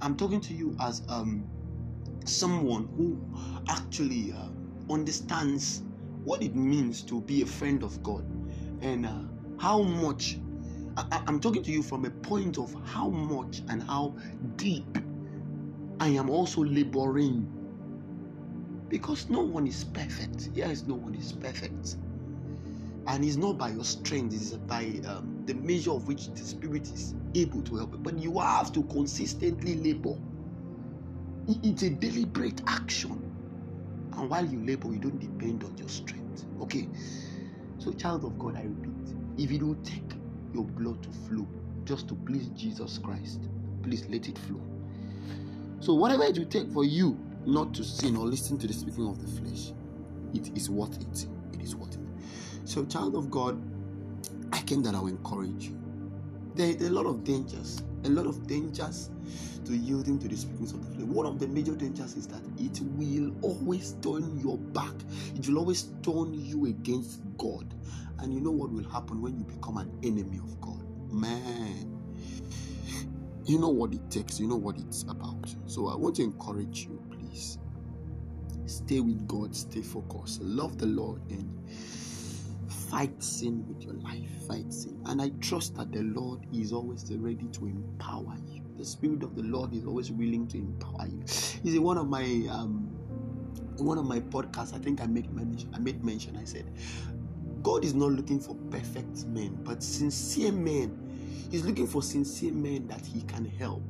I'm 0.00 0.16
talking 0.16 0.40
to 0.42 0.54
you 0.54 0.74
as 0.80 1.02
um, 1.08 1.46
someone 2.24 2.88
who 2.96 3.20
actually 3.68 4.32
uh, 4.32 4.48
understands 4.92 5.82
what 6.24 6.42
it 6.42 6.54
means 6.54 7.02
to 7.02 7.20
be 7.20 7.42
a 7.42 7.46
friend 7.46 7.82
of 7.82 8.02
God 8.02 8.24
and 8.80 9.04
uh, 9.04 9.20
how 9.58 9.82
much. 9.82 10.38
I, 10.96 11.22
I'm 11.26 11.38
talking 11.38 11.62
to 11.62 11.70
you 11.70 11.82
from 11.82 12.06
a 12.06 12.10
point 12.10 12.58
of 12.58 12.74
how 12.84 13.08
much 13.08 13.62
and 13.68 13.82
how 13.82 14.16
deep 14.56 14.98
I 16.00 16.08
am 16.08 16.30
also 16.30 16.64
laboring 16.64 17.46
because 18.88 19.28
no 19.28 19.42
one 19.42 19.66
is 19.66 19.84
perfect. 19.84 20.48
Yes, 20.54 20.84
no 20.86 20.94
one 20.94 21.14
is 21.14 21.32
perfect 21.32 21.96
and 23.08 23.24
it's 23.24 23.36
not 23.36 23.56
by 23.56 23.70
your 23.70 23.84
strength 23.84 24.34
it's 24.34 24.52
by 24.52 24.84
um, 25.08 25.42
the 25.46 25.54
measure 25.54 25.92
of 25.92 26.06
which 26.06 26.28
the 26.28 26.44
spirit 26.44 26.82
is 26.82 27.14
able 27.34 27.62
to 27.62 27.76
help 27.76 27.92
you. 27.92 27.98
But 27.98 28.18
you 28.18 28.38
have 28.38 28.70
to 28.74 28.82
consistently 28.84 29.76
labor. 29.76 30.14
It's 31.48 31.82
a 31.82 31.90
deliberate 31.90 32.60
action. 32.66 33.12
And 34.12 34.28
while 34.28 34.44
you 34.44 34.62
labor 34.64 34.92
you 34.92 34.98
don't 34.98 35.18
depend 35.18 35.64
on 35.64 35.76
your 35.78 35.88
strength. 35.88 36.44
Okay? 36.60 36.86
So 37.78 37.92
child 37.92 38.24
of 38.24 38.38
god 38.38 38.56
i 38.56 38.62
repeat 38.62 39.14
if 39.38 39.50
it 39.52 39.62
will 39.62 39.76
take 39.76 40.12
your 40.52 40.64
blood 40.64 41.02
to 41.04 41.10
flow 41.10 41.46
just 41.84 42.08
to 42.08 42.14
please 42.14 42.48
jesus 42.48 42.98
christ 42.98 43.48
please 43.82 44.06
let 44.08 44.28
it 44.28 44.36
flow. 44.36 44.60
So 45.80 45.94
whatever 45.94 46.24
it 46.24 46.36
will 46.36 46.44
take 46.44 46.70
for 46.72 46.84
you 46.84 47.18
not 47.46 47.72
to 47.74 47.84
sin 47.84 48.16
or 48.16 48.26
listen 48.26 48.58
to 48.58 48.66
the 48.66 48.74
speaking 48.74 49.08
of 49.08 49.18
the 49.18 49.40
flesh 49.40 49.72
it 50.34 50.54
is 50.54 50.68
worth 50.68 51.00
it. 51.00 51.26
It 51.54 51.62
is 51.62 51.74
worth 51.74 51.94
it 51.94 52.07
so, 52.68 52.84
child 52.84 53.14
of 53.14 53.30
God, 53.30 53.58
I 54.52 54.60
came 54.60 54.82
that 54.82 54.94
I 54.94 55.00
will 55.00 55.08
encourage 55.08 55.68
you. 55.68 55.80
There 56.54 56.68
are 56.68 56.86
a 56.86 56.90
lot 56.90 57.06
of 57.06 57.24
dangers, 57.24 57.82
a 58.04 58.10
lot 58.10 58.26
of 58.26 58.46
dangers 58.46 59.08
to 59.64 59.74
yielding 59.74 60.18
to 60.18 60.28
the 60.28 60.36
speakings 60.36 60.72
of 60.74 60.86
the 60.86 60.96
flesh. 60.96 61.06
One 61.06 61.24
of 61.24 61.38
the 61.38 61.48
major 61.48 61.74
dangers 61.74 62.14
is 62.14 62.26
that 62.26 62.42
it 62.58 62.78
will 62.82 63.34
always 63.40 63.94
turn 64.02 64.38
your 64.38 64.58
back, 64.58 64.92
it 65.34 65.48
will 65.48 65.60
always 65.60 65.84
turn 66.02 66.34
you 66.34 66.66
against 66.66 67.22
God. 67.38 67.72
And 68.18 68.34
you 68.34 68.40
know 68.42 68.50
what 68.50 68.70
will 68.70 68.86
happen 68.90 69.22
when 69.22 69.38
you 69.38 69.44
become 69.44 69.78
an 69.78 69.90
enemy 70.02 70.36
of 70.36 70.60
God? 70.60 70.84
Man, 71.10 71.98
you 73.46 73.58
know 73.58 73.70
what 73.70 73.94
it 73.94 74.10
takes, 74.10 74.38
you 74.38 74.46
know 74.46 74.56
what 74.56 74.76
it's 74.76 75.04
about. 75.04 75.48
So 75.64 75.88
I 75.88 75.96
want 75.96 76.16
to 76.16 76.22
encourage 76.22 76.84
you, 76.84 77.02
please. 77.08 77.56
Stay 78.66 79.00
with 79.00 79.26
God, 79.26 79.56
stay 79.56 79.80
focused, 79.80 80.42
love 80.42 80.76
the 80.76 80.84
Lord, 80.84 81.22
and 81.30 81.58
fight 82.90 83.22
sin 83.22 83.64
with 83.68 83.82
your 83.82 83.94
life. 83.94 84.28
Fight 84.46 84.72
sin. 84.72 85.00
And 85.06 85.20
I 85.20 85.30
trust 85.40 85.76
that 85.76 85.92
the 85.92 86.02
Lord 86.02 86.46
is 86.52 86.72
always 86.72 87.10
ready 87.12 87.46
to 87.52 87.66
empower 87.66 88.34
you. 88.50 88.62
The 88.76 88.84
Spirit 88.84 89.22
of 89.22 89.34
the 89.34 89.42
Lord 89.42 89.74
is 89.74 89.84
always 89.84 90.10
willing 90.10 90.46
to 90.48 90.58
empower 90.58 91.06
you. 91.06 91.22
Is 91.24 91.74
in 91.74 91.82
one 91.82 91.98
of 91.98 92.08
my 92.08 92.46
um 92.50 92.94
one 93.76 93.98
of 93.98 94.06
my 94.06 94.20
podcasts, 94.20 94.74
I 94.74 94.78
think 94.78 95.00
I 95.00 95.06
made 95.06 95.32
mention 95.32 95.70
I 95.74 95.78
made 95.78 96.04
mention, 96.04 96.36
I 96.36 96.44
said, 96.44 96.70
God 97.62 97.84
is 97.84 97.94
not 97.94 98.12
looking 98.12 98.40
for 98.40 98.54
perfect 98.70 99.26
men, 99.26 99.58
but 99.62 99.82
sincere 99.82 100.52
men. 100.52 101.04
He's 101.50 101.64
looking 101.64 101.86
for 101.86 102.02
sincere 102.02 102.52
men 102.52 102.86
that 102.88 103.04
he 103.04 103.22
can 103.22 103.44
help. 103.44 103.82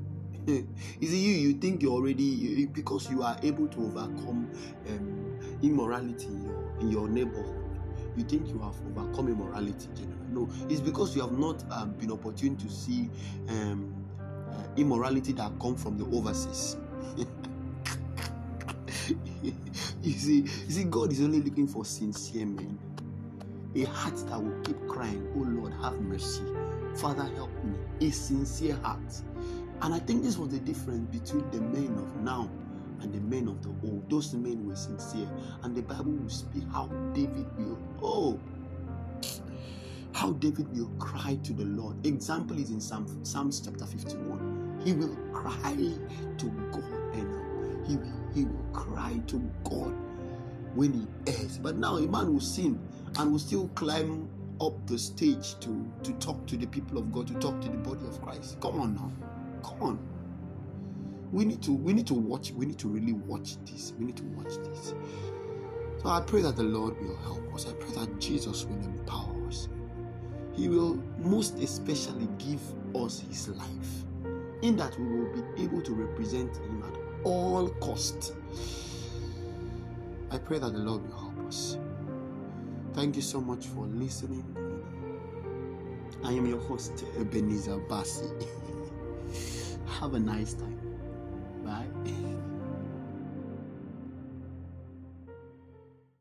you 0.46 0.66
see, 1.00 1.18
you 1.18 1.48
you 1.48 1.54
think 1.54 1.82
you're 1.82 1.92
already 1.92 2.22
you, 2.22 2.68
because 2.68 3.10
you 3.10 3.22
are 3.22 3.36
able 3.42 3.68
to 3.68 3.84
overcome 3.84 4.50
um, 4.88 5.58
immorality 5.62 6.26
in 6.26 6.42
your, 6.42 6.80
in 6.80 6.90
your 6.90 7.08
neighborhood 7.08 7.63
you 8.16 8.24
think 8.24 8.48
you 8.48 8.58
have 8.60 8.74
overcome 8.86 9.28
immorality 9.28 9.88
generally. 9.94 10.14
No, 10.30 10.48
it's 10.68 10.80
because 10.80 11.14
you 11.14 11.22
have 11.22 11.32
not 11.32 11.62
um, 11.70 11.92
been 11.92 12.10
opportune 12.12 12.56
to 12.56 12.68
see 12.68 13.10
um, 13.48 13.94
uh, 14.20 14.62
immorality 14.76 15.32
that 15.32 15.52
come 15.60 15.76
from 15.76 15.98
the 15.98 16.04
overseas. 16.16 16.76
you 20.02 20.12
see, 20.12 20.40
you 20.40 20.70
see, 20.70 20.84
God 20.84 21.12
is 21.12 21.20
only 21.20 21.40
looking 21.40 21.66
for 21.66 21.84
sincere 21.84 22.46
men, 22.46 22.78
a 23.74 23.84
heart 23.84 24.16
that 24.28 24.42
will 24.42 24.60
keep 24.62 24.76
crying, 24.88 25.26
"Oh 25.36 25.40
Lord, 25.40 25.72
have 25.82 26.00
mercy, 26.00 26.44
Father, 26.96 27.24
help 27.34 27.50
me." 27.64 27.74
A 28.08 28.10
sincere 28.10 28.76
heart, 28.82 29.22
and 29.82 29.94
I 29.94 29.98
think 29.98 30.22
this 30.22 30.36
was 30.38 30.50
the 30.50 30.60
difference 30.60 31.08
between 31.16 31.48
the 31.50 31.60
men 31.60 31.96
of 31.98 32.16
now 32.22 32.50
and 33.00 33.12
the 33.12 33.20
men 33.20 33.48
of 33.48 33.62
the 33.62 33.70
old. 33.86 34.08
Those 34.10 34.34
men 34.34 34.66
were 34.66 34.76
sincere. 34.76 35.28
And 35.62 35.74
the 35.76 35.82
Bible 35.82 36.12
will 36.12 36.28
speak 36.30 36.64
how 36.72 36.86
David 37.12 37.46
will, 37.56 37.78
oh, 38.02 38.40
how 40.12 40.32
David 40.32 40.74
will 40.76 40.90
cry 40.98 41.38
to 41.42 41.52
the 41.52 41.64
Lord. 41.64 42.04
Example 42.06 42.58
is 42.58 42.70
in 42.70 42.80
Psalm, 42.80 43.06
Psalms 43.24 43.60
chapter 43.60 43.86
51. 43.86 44.82
He 44.84 44.92
will 44.92 45.16
cry 45.32 45.74
to 46.38 46.46
God 46.70 46.84
and 47.14 47.86
he 47.86 47.96
will, 47.96 48.12
he 48.34 48.44
will 48.44 48.64
cry 48.72 49.20
to 49.26 49.38
God 49.64 49.94
when 50.74 50.92
he 50.92 51.32
errs. 51.32 51.58
But 51.58 51.76
now 51.76 51.96
a 51.96 52.06
man 52.06 52.32
will 52.32 52.40
sin 52.40 52.78
and 53.18 53.32
will 53.32 53.38
still 53.38 53.68
climb 53.74 54.28
up 54.60 54.86
the 54.86 54.98
stage 54.98 55.58
to, 55.60 55.90
to 56.04 56.12
talk 56.14 56.46
to 56.46 56.56
the 56.56 56.66
people 56.66 56.98
of 56.98 57.12
God, 57.12 57.26
to 57.28 57.34
talk 57.34 57.60
to 57.60 57.68
the 57.68 57.76
body 57.76 58.06
of 58.06 58.20
Christ. 58.22 58.60
Come 58.60 58.80
on 58.80 58.94
now. 58.94 59.12
Come 59.62 59.82
on 59.82 60.13
we 61.34 61.44
need 61.44 61.60
to 61.60 61.72
we 61.72 61.92
need 61.92 62.06
to 62.06 62.14
watch 62.14 62.52
we 62.52 62.64
need 62.64 62.78
to 62.78 62.86
really 62.86 63.12
watch 63.12 63.56
this. 63.64 63.92
We 63.98 64.06
need 64.06 64.16
to 64.18 64.24
watch 64.36 64.54
this. 64.68 64.94
So 66.00 66.08
i 66.08 66.20
pray 66.20 66.42
that 66.42 66.54
the 66.54 66.62
lord 66.62 67.00
will 67.02 67.16
help 67.16 67.52
us. 67.52 67.66
I 67.68 67.72
pray 67.72 67.90
that 67.96 68.20
jesus 68.20 68.64
will 68.64 68.76
empower 68.76 69.48
us. 69.48 69.68
He 70.52 70.68
will 70.68 71.02
most 71.18 71.58
especially 71.58 72.28
give 72.38 72.60
us 72.94 73.18
his 73.28 73.48
life 73.48 74.04
in 74.62 74.76
that 74.76 74.96
we 74.96 75.06
will 75.06 75.32
be 75.34 75.64
able 75.64 75.82
to 75.82 75.92
represent 75.92 76.56
him 76.56 76.84
at 76.86 77.26
all 77.26 77.68
cost. 77.80 78.34
I 80.30 80.38
pray 80.38 80.60
that 80.60 80.72
the 80.72 80.78
lord 80.78 81.02
will 81.02 81.18
help 81.18 81.48
us. 81.48 81.78
Thank 82.92 83.16
you 83.16 83.22
so 83.22 83.40
much 83.40 83.66
for 83.66 83.86
listening. 83.86 84.44
I 86.22 86.30
am 86.30 86.46
your 86.46 86.60
host 86.60 87.04
ebenezer 87.18 87.78
bassi. 87.88 88.30
Have 90.00 90.14
a 90.14 90.20
nice 90.20 90.54
time 90.54 90.83